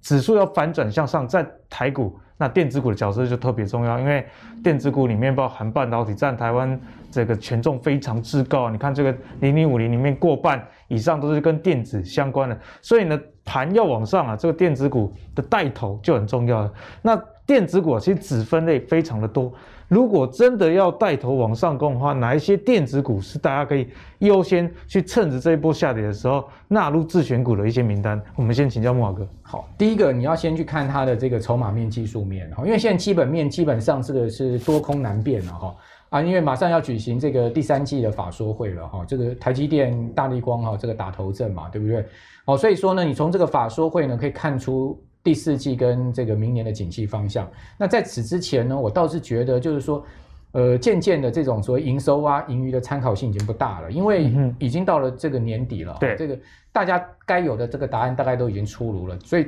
[0.00, 4.24] 指数要反转向上，在台股，那电子股的角色就特别重要，因为
[4.62, 8.70] 电子股里面包含半导体占台湾这个权重非常之高。
[8.70, 16.72] 你看这个零零五零里面过半以上都是跟电子相关的，所以呢，盘要往上啊，这个电子股的带头就很重要了。
[17.02, 19.52] 那电子股其实子分类非常的多。
[19.92, 23.86] 如果真的要带头往上攻的话，哪一些电子股是大家可以
[24.20, 28.18] 优先去趁着这一波下跌的时候纳入自选股的一些名单？
[28.34, 29.28] 我们先请教慕驊哥。
[29.42, 35.76] 好，第一个你要先去看它的这个筹码面、技术面，因为现在基本面基本上这个是多空难辨了哈
[36.08, 42.02] 啊，因为马上要举行这个第三季的法说会了哈，这个台积电、大立光哈，这个打头阵嘛，对不对？
[42.46, 44.98] 哦，所以说呢，你从这个法说会呢可以看出。
[45.24, 47.48] 第四季跟这个明年的景气方向，
[47.78, 50.04] 那在此之前呢，我倒是觉得就是说，
[50.50, 56.38] 呃，渐渐的这种所谓营收啊、盈余的参考性已经不大了，因为已经到了这个年底了，对、嗯、这个
[56.72, 59.46] 大家该有的这个答案大概都已经出炉了，所以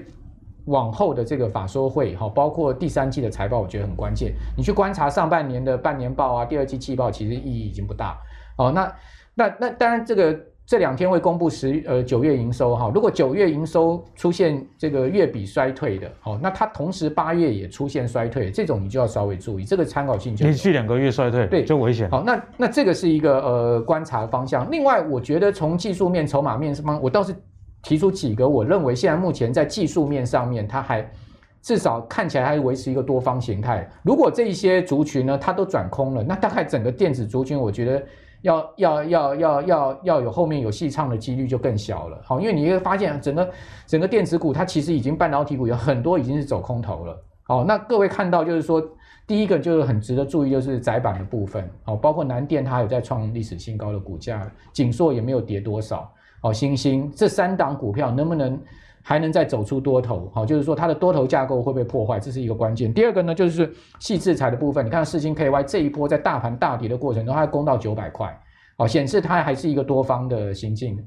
[0.67, 4.33] 往后的这个法说会哈，包括第三季的财报，我觉得很关键。
[4.57, 8.17] 你去观察上半年的半年报啊、第二季季报，其实意义已经不大
[8.57, 8.71] 哦。
[8.71, 8.95] 那
[9.35, 10.39] 那那当然这个。
[10.67, 22.09] 这两天会公布十呃九月营收哈，如果九月营收出现这个月比衰退的，好，那它同时八月也出现衰退，这种你就要稍微注意，这个参考性就连续两个月衰退，对，就危险。
[22.11, 24.71] 好，那那这个是一个呃观察方向。
[24.71, 27.35] 另外，我觉得从技术面、筹码面上，我倒是
[27.83, 31.07] 提出几个，我认为现在目前在技术面上面，它还
[31.61, 33.87] 至少看起来还维持一个多方形态。
[34.03, 38.03] 如果这一些族群呢，它都转空了，那大概整个电子族群，我觉得。
[38.45, 43.51] 要要要要要要有后面有戏唱的几率就更小了，好，因为你会发现整个
[43.87, 48.83] 整个电子股它其实已经半导体股有很多已经是走空头了，好，那各位看到就是说
[49.27, 58.61] 第一个就是很值得注意就是窄板的部分，好，包括南电它有在创历史新高的股价，景硕也没有跌多少，好，欣兴这三档股票能不能？
[59.07, 62.93] 还能再走出多头，好，就是说它的多头架构会不会破坏，这是一个关键。
[62.93, 68.35] 第二个呢，就是矽智财的部分，你看世芯 KY 这一波在大盘大跌的过程中，它攻到九百块，
[68.79, 70.99] 好，显示它还是一个多方的行径。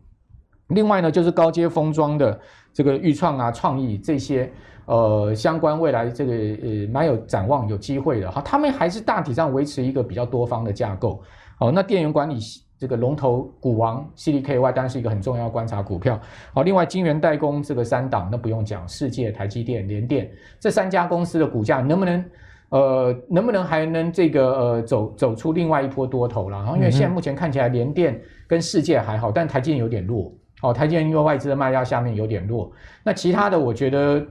[0.68, 2.40] 另外呢，就是高阶封装的
[2.72, 4.52] 这个钰创啊、创意这些，
[4.86, 11.20] 呃，相关未来这个呃蛮有展望、有机会的哈，他们还是大体上维持一个比较多方的架构。
[11.58, 12.38] 好，那电源管理。
[12.80, 16.20] 这个龙头股王 CDKY 当然是一个很重要观察股票。
[16.54, 22.26] 好，另外晶圆代工这个三档那不用讲，世界、台积电、联电这三家公司的股价能不能
[22.70, 26.58] 呃能不能还能这个呃走走出另外一波多头了？
[26.58, 30.32] 然后因为现在目前看起来联电跟世界还好，但台积电有点弱。
[30.60, 32.72] 好，台积电因为外资的卖压下面有点弱。
[33.04, 34.26] 那其他的我觉得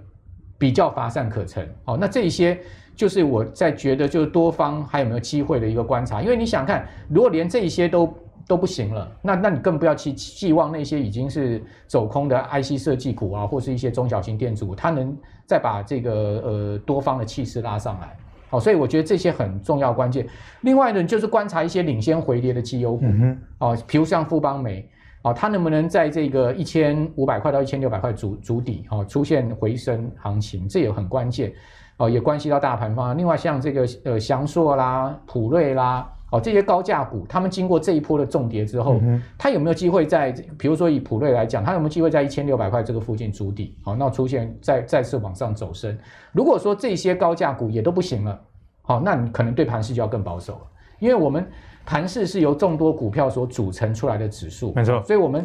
[0.59, 1.68] 比较乏善可陈。
[1.84, 2.59] 好，那这一些
[2.94, 6.20] 就是我在觉得就是多方还有没有机会的一个观察。
[6.20, 8.12] 因为你想看，如果连这一些都
[8.49, 15.16] 都不行了，那那你更不要去寄望那些已经是走空的 IC 设计股啊，或是一些中小型电子股，它能
[15.47, 16.12] 再把这个
[16.44, 18.16] 呃多方的气势拉上来。
[18.49, 20.24] 好，所以我觉得这些很重要关键。
[20.61, 23.05] 另外呢，就是观察一些领先回跌的绩优股，
[23.59, 24.88] 哦，比如像富邦煤，
[25.22, 31.53] 哦，它能不能在这个一千五百块到一千六百块主主底，哦，出现回升行情，这也很关键，
[31.97, 33.18] 哦，也关系到大盘方。
[33.18, 36.09] 另外像这个呃祥硕啦、普瑞啦。
[36.37, 39.01] 哦，这些高价股，他们经过这一波的重跌之后，
[39.39, 43.76] 它、嗯、有没有机会在，比如说以普瑞来讲，它有没有机会在一千六百块这个附近筑底？
[43.82, 45.97] 好，那出现再再次往上走升。
[46.32, 48.41] 如果说这些高价股也都不行了，
[48.82, 50.61] 好，那你可能对盘势就要更保守了，
[50.99, 51.47] 因为我们
[51.84, 55.45] 盘势是由众多股票所组成出来的指数，没错，所以我们。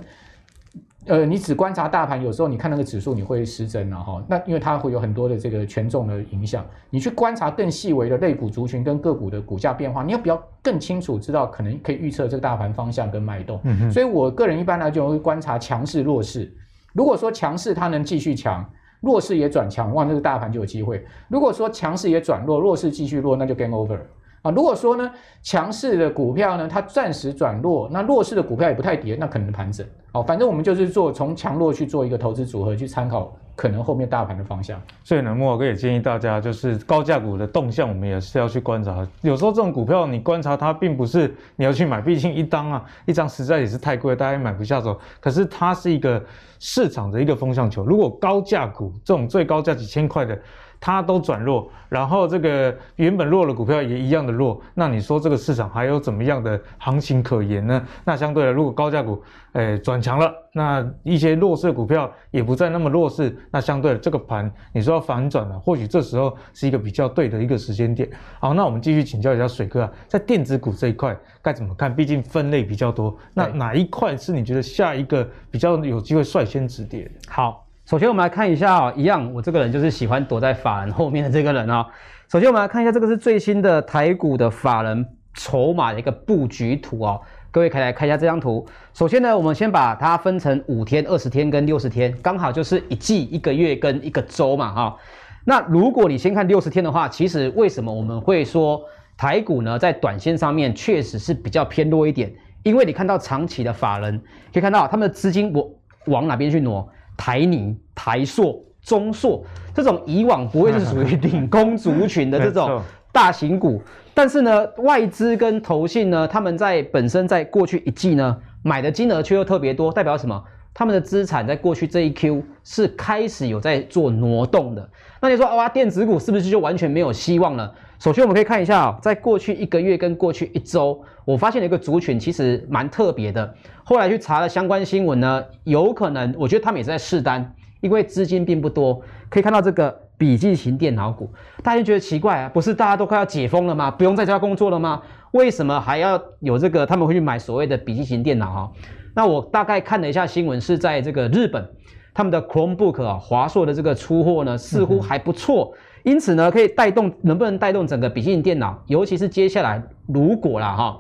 [1.08, 4.24] 呃，你只观察大盘，有时候你看那个指数，你会失真了哈。
[4.30, 13.60] 那因为它会有很多的这个权重的影响，你去观察更细微的类股族群跟个股的股价变化，你要比较更清楚知道，可能可以预测这个大盘方向跟脉动。
[13.92, 16.56] 所以我个人一般来讲会观察强势弱势。
[16.94, 18.64] 如果说强势它能继续强，
[19.02, 21.04] 弱势也转强，哇，这个大盘就有机会。
[21.28, 24.00] 如果说强势也转弱，弱势继续弱，那就 game over。
[24.42, 24.52] 啊。
[24.52, 25.12] 如果说呢，
[25.42, 29.86] 强势的股票呢，它暂时转弱，那弱势的股票也不太跌，那可能盘整。
[30.12, 34.82] 好，反正我们就是做从强弱去做一个投资组合，去参考可能后面大盘的方向。
[35.06, 39.08] 所以呢，莫哥也建议大家，就是高价股的动向，我们也是要去观察。
[39.22, 45.00] 有时候这种股票你观察它，并不是你要去买，毕竟一张啊，一张实在也是太贵，大家也买不下手。
[45.22, 46.22] 可是它是一个
[46.60, 50.38] 市场的一个风向球，如果高价股这种最高价几千块的。
[50.82, 57.86] 它都转弱，然后这个原本弱的股票也一样的弱，那你说这个市场还有怎么样的行情可言呢？
[58.04, 59.22] 那相对来，如果高价股
[59.54, 68.10] 诶转强了，那一些弱势股票也不再那么弱势，那相对这个盘你说要反转了，或许这时候是一个比较对的一个时间点。
[68.40, 71.96] 好，那我们继续请教一下水哥啊，在电子股这一块该怎么看？
[71.96, 77.08] 毕竟分类比较多，那哪一块是你觉得下一个比较有机会率先止跌？
[77.28, 77.68] 好。
[77.92, 81.86] 首先，我们来看一下啊，一样，我这个人就是喜欢躲在法人后面的这个人啊。
[82.32, 87.20] 首先，我们来看一下，这个是最新的台股的法人筹码的一个布局图哦。
[87.52, 88.66] 各位可以来看一下这张图。
[88.94, 94.98] 首先呢，我们先把它分成五天、二十天跟六十天，刚好就是一季、一个月跟一个周嘛哈。
[95.44, 98.82] 那如果你先看六十天的话，其实为什么我们会说
[99.18, 102.32] 台股呢，在短线上面确实是比较偏弱一点？
[102.64, 104.18] 因为你看到长期的法人，
[104.54, 105.70] 可以看到他们的资金我
[106.06, 106.88] 往哪边去挪？
[107.24, 109.46] 台泥、台塑、中塑
[109.76, 112.82] 这种以往不会是属于领工族群的这种
[113.14, 113.80] 大型股，
[114.12, 120.44] 但是呢，外资跟投信呢，他们在本身在过去一季呢买的金额却又特别多，代表什么？
[120.74, 124.90] 他们的资产在过去这一 Q 是开始有在做挪动的。
[125.22, 127.72] 那你说哇，电子股是不是就完全没有希望了？
[128.02, 133.54] 首先我们可以看一下啊，在过去一个月跟过去一周，我发现了一个族群其实蛮特别的。
[133.84, 139.00] 后来去查了相关新闻呢，有可能我觉得他们也是在试单，因为资金并不多。
[139.30, 141.30] 可以看到这个笔记型电脑股，
[141.62, 143.92] 大家就觉得奇怪啊，不是大家都快要解封了吗？
[143.92, 145.04] 不用在家工作了吗？
[145.34, 146.84] 为什么还要有这个？
[146.84, 148.72] 他们会去买所谓的笔记型电脑哈？
[149.14, 151.70] 那我大概看了一下新闻，是在这个日本，
[152.16, 155.72] 他们的 Chromebook 啊，华硕的这个出货呢似乎还不错。
[156.04, 158.84] 因此呢，可以带动，能不能带动整个笔记型电脑？
[158.88, 161.00] 尤其是接下来，如果啦哈，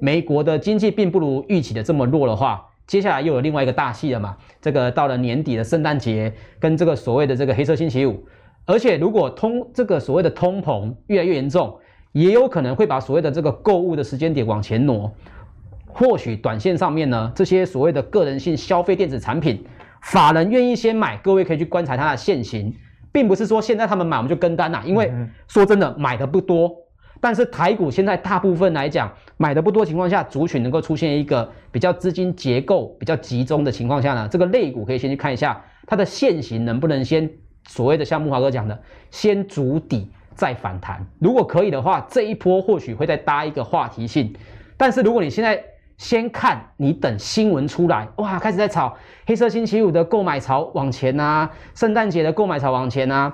[0.00, 4.36] 美国的经济并不如预期的这么弱的话，接下来又有另外一个大戏了嘛。
[4.60, 8.24] 这个到了年底的圣诞节，跟这个所谓的这个黑色星期五，
[8.66, 11.78] 而且如果通这个所谓的通膨越来越严重，
[12.12, 15.12] 也有可能会把所谓的这个购物的时间点往前挪。
[15.86, 19.64] 或许短线上面呢，这些所谓的个人性消费电子产品，
[20.02, 22.74] 法人愿意先买，各位可以去观察它的现形。
[23.12, 25.12] 并不是说现在他们买我们就跟单呐，因为
[25.48, 26.70] 说真的买的不多，
[27.20, 37.30] 但是台股现在大部分来讲买的不多情况下，族群能够出现一个比较资金结构比较集中的情况下呢，这个类股可以先去看一下它的线型能不能先
[37.68, 38.80] 所谓的像木华哥讲的
[39.10, 44.34] 先筑底再反弹，如果可以的话，这一波或许会再搭一个话题性，
[44.76, 45.64] 但是如果你现在。
[46.00, 48.96] 先看，你等新闻出来，哇，开始在炒
[49.26, 53.30] 黑色星期五的购买潮往前啊，圣诞节的购买潮往前啊，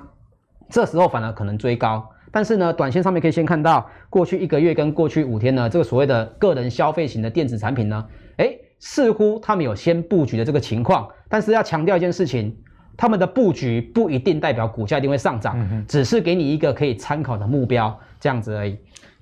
[0.68, 2.04] 这时候反而可能追高。
[2.32, 8.04] 但是呢，短线上面可以先看到过去一个月跟过去五天呢，这个所谓的个人消费型的电子产品呢，
[8.38, 11.08] 诶，似乎他们有先布局的这个情况。
[11.28, 12.52] 但是要强调一件事情，
[12.96, 18.76] 他们的布局不一定代表股价一定会上涨，只是给你一个可以参考的目标，这样子而已。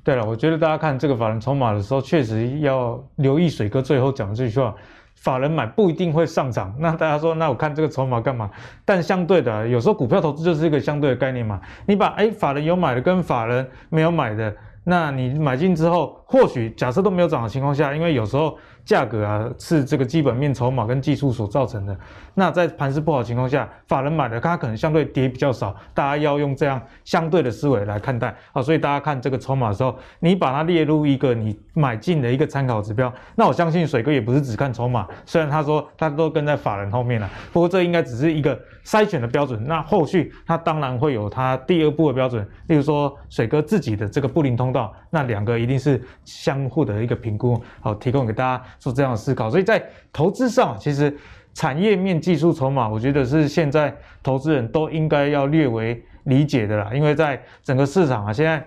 [0.04, 4.74] 对了，我觉得大家看这个法人筹码的时候，确实要留意水哥最后讲的这句话：
[5.14, 6.74] 法人买不一定会上涨。
[6.78, 8.50] 那大家说，那我看这个筹码干嘛？
[8.84, 11.58] 但相对的，有时候股票投资就是一个相对的概念嘛。
[11.86, 18.58] 你把哎法人有买的跟法人没有买的，那你买进之后，或许假设都没有涨的情况下，因为有时候。
[18.84, 21.96] 价格啊，是这个基本面、筹码跟技术所造成的。
[22.34, 25.74] 那在盘势不好的情况下，法人买的，它可能相对跌比较少。
[25.94, 28.60] 大家要用这样相对的思维来看待啊。
[28.60, 33.12] 所以大家看这个筹码的时候，你把它列入一个你买进的一个参考指标。
[33.36, 39.62] 那我相信水哥也不是只看筹码，虽然他说他都跟在法人后面了，不过这应该只是一个筛选的标准。
[39.64, 48.64] 那后续他当然会有他第二步的标准，例如说水哥自己的这个布林通道，那两个一定是相互的一个评估，好，提供给大家。
[48.78, 51.16] 做这样的思考，所以在投资上，其实
[51.54, 56.90] 产业面、技术筹码，我觉得是现在投资人都应该要略为理解的啦。
[56.92, 58.66] 因为在整个市场啊，现在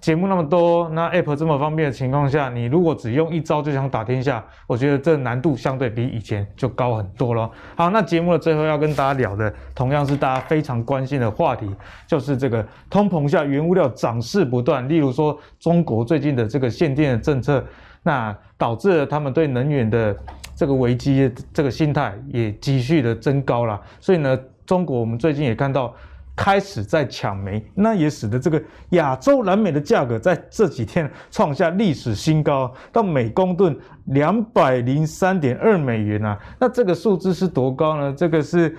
[0.00, 7.50] 节目那么多，那 App 这么方便的情况下，你如果只用一招就想打天下，我觉得这难度相对比以前就高很多了。
[7.76, 11.68] 好，那节目的最后要跟大家聊的，同样是大家非常关心的话题，
[12.06, 17.62] 就是这个通膨下原物料涨势不断，例如说中国最近的这个限电的政策。
[18.02, 20.16] 那导致了他们对能源的
[20.54, 25.94] 这个危机这个心态也继续的增高了，所以呢，中国我们最近也看到
[26.36, 33.76] 开始在抢煤，那也使得这个亚洲蓝煤的价格在这几天创下历史新高，到每公吨
[34.06, 36.38] 两百零三点二美元啊！
[36.58, 38.14] 那这个数字是多高呢？
[38.16, 38.74] 这个是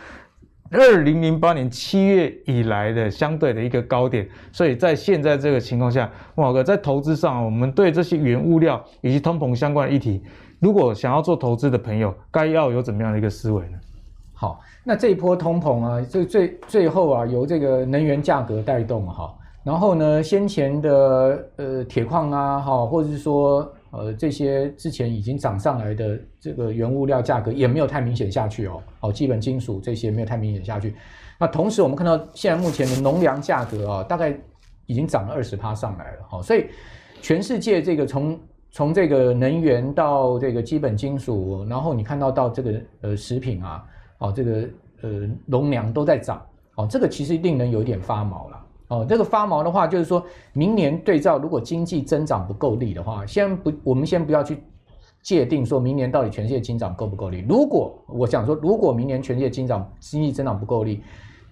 [0.72, 4.28] 二零零八年七月以来的相对的一个高点。
[4.52, 10.24] 所以在现在这个情况下，慕驊哥在投资上，我们对这些原物料以及通膨相关的议题，
[10.60, 13.78] 如果想要做投资的朋友，该要有怎么样的一个思维呢？
[14.34, 19.32] 好，那这一波通膨啊，最最最后啊，由这个能源价格带动哈，
[19.64, 30.96] 然后呢，先前的呃铁矿啊，哈，或者是说呃这些之前已经涨上来的这个原物料价格也没有太明显下去哦，好，基本金属这些没有太明显下去。
[31.38, 34.36] 那同时我们看到现在目前的农粮价格啊，大概
[34.86, 36.66] 已经涨了二十趴上来了，哈，所以
[37.22, 38.40] 全世界这个从
[38.72, 43.84] 从这个能源到这个基本金属，然后你看到到这个呃食品啊。
[44.24, 44.70] 哦，这个
[45.02, 48.61] 呃，农粮都在涨，哦，这个其实令人有点发毛了。
[48.92, 50.22] 哦，这个发毛的话，就是说
[50.52, 54.62] 明年对照，如果经济增长不够力的话，先不，我们先不要去
[55.22, 57.46] 界定说明年到底全世界增长够不够力。
[57.48, 61.02] 如果我想说，如果明年全世界增长经济增长不够力，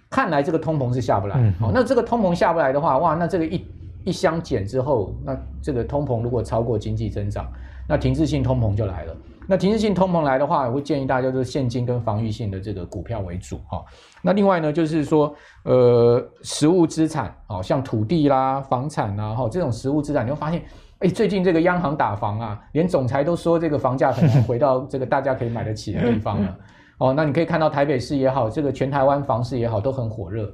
[0.10, 1.38] 看来这个通膨是下不来。
[1.40, 3.66] 嗯、哦，那这个通膨下不来的话，哇，那这个一
[4.04, 7.50] 一箱减之后，那这个通膨如果超过经济增长，
[7.88, 9.16] 那停滞性通膨就来了。
[9.50, 13.84] 那停滞性通膨来的话，我会建议大家就是现金跟防御性的这个股票为主哈。
[14.22, 15.34] 那另外呢，就是说，
[15.64, 20.62] 呃，实物资产，好像土地啦、房产啦，哈，这种实物资产，你会发现，
[21.00, 26.56] 哎，最近这个央行打房啊，连总裁都说这个房价可能回到这个大家可以买得起的地方了。
[27.00, 30.48] 哦，那你可以看到台北市也好，这个全台湾房市也好，都很火热。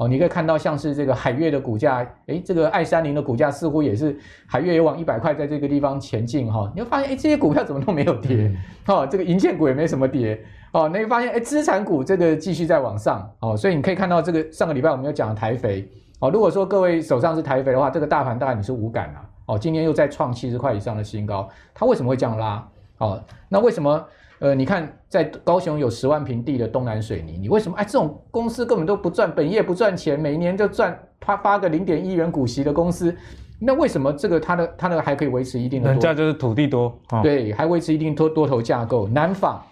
[0.00, 6.72] 哦，你可以看到像是这个海悦的股价，诶，这个爱三零的股价似乎也是海悦也往一百块在这个地方前进哈、哦。
[6.74, 8.50] 你会发现，诶，这些股票怎么都没有跌，
[8.88, 10.42] 哦，这个银建股也没什么跌，
[10.72, 15.86] 哦，你会发现，诶，资产股这个继续在往上，哦，所以你可以看到这个上个礼拜我们有讲的台肥，
[16.18, 22.66] 哦，如果说各位手上是台肥的话，这个大盘大概你是无感啊，哦，今天又再创七十块以上的新高，它为什么会这样拉？
[22.96, 24.02] 哦，那为什么？
[24.40, 27.76] 呃，你看，在高雄有十万平地的东南水泥，你为什么？
[27.76, 33.14] 哎，这种公司根本都不赚，本业不赚钱，每年就赚他发个零点一元股息的公司，
[33.58, 35.90] 那为什么这个它的它的还可以维持一定的？
[35.90, 39.06] 人家就是土地多，哦、对，还维持一定多多头架构。
[39.08, 39.62] 南纺，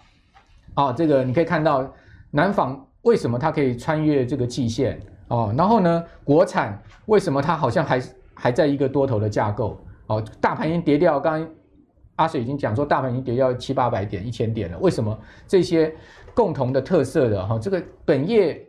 [0.75, 1.91] 啊、哦，这个你可以看到
[2.29, 4.99] 南纺为什么它可以穿越这个季线
[5.29, 5.51] 哦？
[5.57, 7.99] 然后呢，国产为什么它好像还
[8.35, 9.79] 还在一个多头的架构？
[10.05, 11.49] 哦，大盘已经跌掉，刚刚。
[12.19, 14.77] 阿水已经讲说，大盘已经跌掉七八百点、一千点了。
[14.79, 15.17] 为什么
[15.47, 15.91] 这些
[16.33, 18.61] 共同的特色的哈，这个本业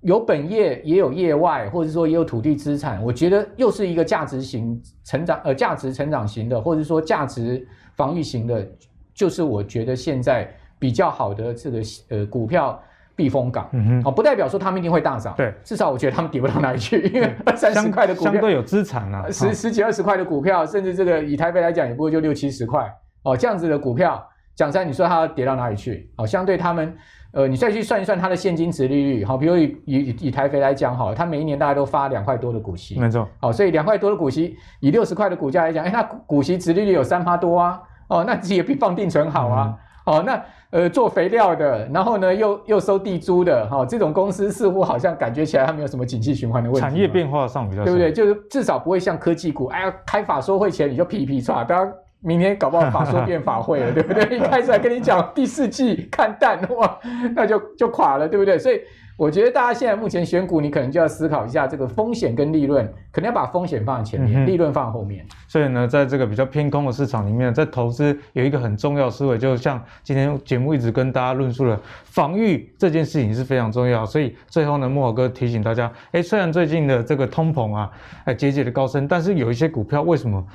[0.00, 3.00] 有本业，也有业外，或者说也有土地资产。
[3.04, 8.68] 我觉得又是一个价值型成长，呃，价值成长型的，或者说价值防御型的，
[9.14, 12.82] 就是我觉得现在比较好的这个呃股票。
[13.18, 18.32] 避风港，嗯哼，不代表说他们一定会大涨，对，至少我觉得他们跌不到哪里去，因为 二三十块的股票。
[18.32, 22.88] 相对有资产啊， 十十几二十块的股票，甚至这个以台北来讲，也不过就六七十块，
[23.24, 26.08] 哦，这样子的股票，讲实在，你说它要跌到哪里去？
[26.16, 26.94] 哦，相对他们，
[27.32, 40.40] 呃，你再去算一算它的现金值利率，好，比如以以以台北来讲，好，它每一年大概都发两块多的股息，没错，好，所以两块多的股息，以六十块的股价来讲，哎，那股息殖利率有三趴多啊，哦，那也比放定存好啊，哦，那。
[40.70, 46.80] 呃，做肥料的，然后呢，又又收地租的，哈、哦，这种公司似乎好像感觉起来它没有什么景气循环的问题。
[46.80, 48.12] 产业变化上比较，对不对？
[48.12, 54.36] 就是至少不会像科技股，哎呀，开法说会前你就皮皮剉，大家明天搞不好法说变法会了， 对不对？
[54.36, 56.98] 一开始还跟你讲第四季看淡，哇，
[57.36, 58.58] 那就就垮了，对不对？
[58.58, 58.80] 所以。
[59.18, 65.26] 我觉得大家现在目前选股，你可能就要思考一下这个风险跟利润，可能要把风险放在前面，嗯、利润放在后面。
[65.48, 74.06] 所以呢，在这个比较偏空的市场里面，在投资有一个很重要思维，就像今天节目一直跟大家论述了，防御这件事情是非常重要。
[74.06, 77.90] 所以最后呢，木偶哥提醒大家，诶，虽然最近的这个通膨啊，
[78.24, 80.46] 哎节节的高升，但是有一些股票为什么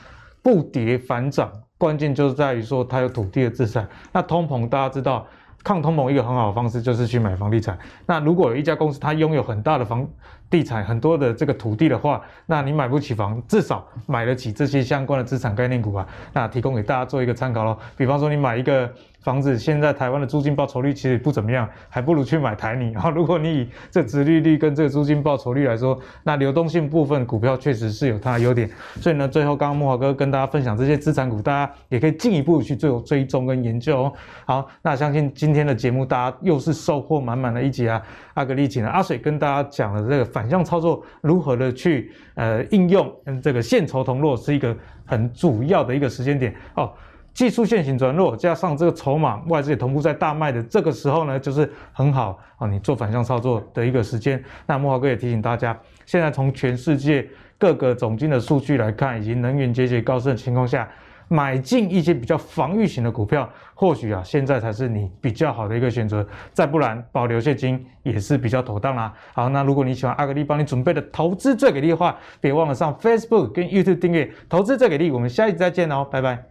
[0.44, 1.52] 不跌反涨？
[1.80, 3.90] 关键就是在于说它有土地的资产。
[4.12, 5.26] 那通膨大家知道。
[5.64, 7.80] 抗通膨一个很好的方式就是去买房地产。
[8.06, 10.06] 那如果有一家公司它拥有很大的房
[10.54, 16.08] 地产、很多的这个土地的话，那你买不起房，至少买得起这些相关的资产概念股啊。
[16.32, 17.76] 那提供给大家做一个参考喽。
[17.98, 18.88] 比方说你买一个。
[19.24, 22.92] 房子现在台湾的租金报酬率其实不怎么样，还不如去买台泥。
[22.92, 28.70] 然后如果你以这殖利率跟这个租金报酬率来说，那流动性部分股票确实是有它的优点。
[29.00, 34.14] 所以呢，最后刚刚木华哥跟大家分享这些资产股，大家也可以进一步去做追踪跟研究哦。
[34.44, 38.02] 好，那相信今天的节目大家又是收获满满的一集啊。
[38.34, 43.10] 阿格力请了阿水跟大家讲了这个反反向操作如何的去呃应用，
[43.42, 44.76] 这个线筹同落是一个
[45.06, 46.92] 很主要的一个时间点哦。
[47.34, 54.44] 技术线型转弱，加上这个筹码外资也同步在大卖的这个时候呢，就是很好啊，你做反向操作的一个时间。
[54.66, 57.26] 那慕驊哥也提醒大家，现在从全世界
[57.58, 60.86] 各个总经的数据来看，以及能源节节高升的情况下。
[61.34, 66.24] 买进一些比较防御型的股票，或许啊，现在才是你比较好的一个选择。
[66.52, 69.12] 再不然，保留现金也是比较妥当啦。
[69.34, 75.10] 好，那如果你喜欢阿格力帮你准备的投资最给力的话，别忘了上 Facebook 跟 YouTube 订阅“投资最给力”。
[75.12, 76.44] 我们下一集再见哦，拜拜。